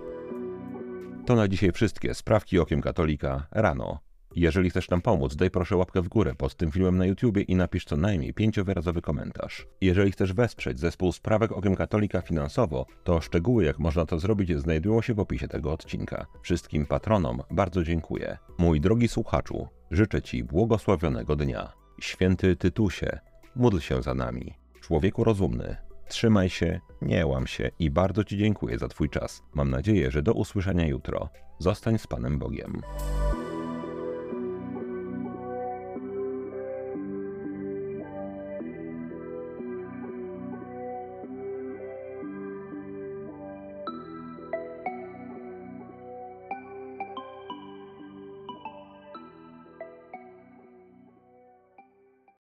To 1.26 1.36
na 1.36 1.48
dzisiaj 1.48 1.72
wszystkie 1.72 2.14
sprawki 2.14 2.60
okiem 2.60 2.82
katolika 2.82 3.48
rano. 3.52 4.00
Jeżeli 4.36 4.70
chcesz 4.70 4.90
nam 4.90 5.02
pomóc, 5.02 5.36
daj 5.36 5.52
proszę 5.52 5.78
łapkę 5.78 6.02
w 6.02 6.08
górę 6.08 6.36
pod 6.38 6.56
tym 6.56 6.72
filmem 6.72 6.98
na 6.98 7.06
YouTubie 7.06 7.42
i 7.42 7.56
napisz 7.56 7.86
co 7.86 7.98
najmniej 7.98 8.34
pięciowyrazowy 8.34 9.02
komentarz. 9.02 9.68
Jeżeli 9.82 10.12
chcesz 10.12 10.34
wesprzeć 10.34 10.80
zespół 10.80 11.12
Sprawek 11.12 11.52
Okiem 11.52 11.76
Katolika 11.76 12.22
finansowo, 12.22 12.86
to 13.04 13.22
szczegóły 13.22 13.64
jak 13.64 13.80
można 13.80 14.06
to 14.06 14.20
zrobić 14.20 14.58
znajdują 14.58 15.02
się 15.02 15.14
w 15.14 15.20
opisie 15.20 15.48
tego 15.48 15.72
odcinka. 15.72 16.26
Wszystkim 16.42 16.86
patronom 16.86 17.42
bardzo 17.52 17.84
dziękuję. 17.84 18.38
Mój 18.58 18.82
drogi 18.82 19.08
słuchaczu, 19.08 19.68
życzę 19.94 20.22
Ci 20.22 20.44
błogosławionego 20.44 21.36
dnia. 21.36 21.72
Święty 22.02 22.56
Tytusie, 22.56 23.20
módl 23.56 23.80
się 23.80 24.02
za 24.02 24.14
nami. 24.14 24.54
Człowieku 24.82 25.24
rozumny, 25.24 25.78
trzymaj 26.08 26.50
się, 26.50 26.80
nie 27.02 27.26
łam 27.26 27.48
się 27.48 27.72
i 27.80 27.90
bardzo 27.90 28.24
Ci 28.24 28.38
dziękuję 28.38 28.80
za 28.80 28.88
Twój 28.88 29.10
czas. 29.10 29.44
Mam 29.54 29.70
nadzieję, 29.70 30.12
że 30.12 30.24
do 30.24 30.34
usłyszenia 30.34 30.88
jutro. 30.88 31.30
Zostań 31.60 31.98
z 31.98 32.08
Panem 32.08 32.40
Bogiem. 32.40 32.82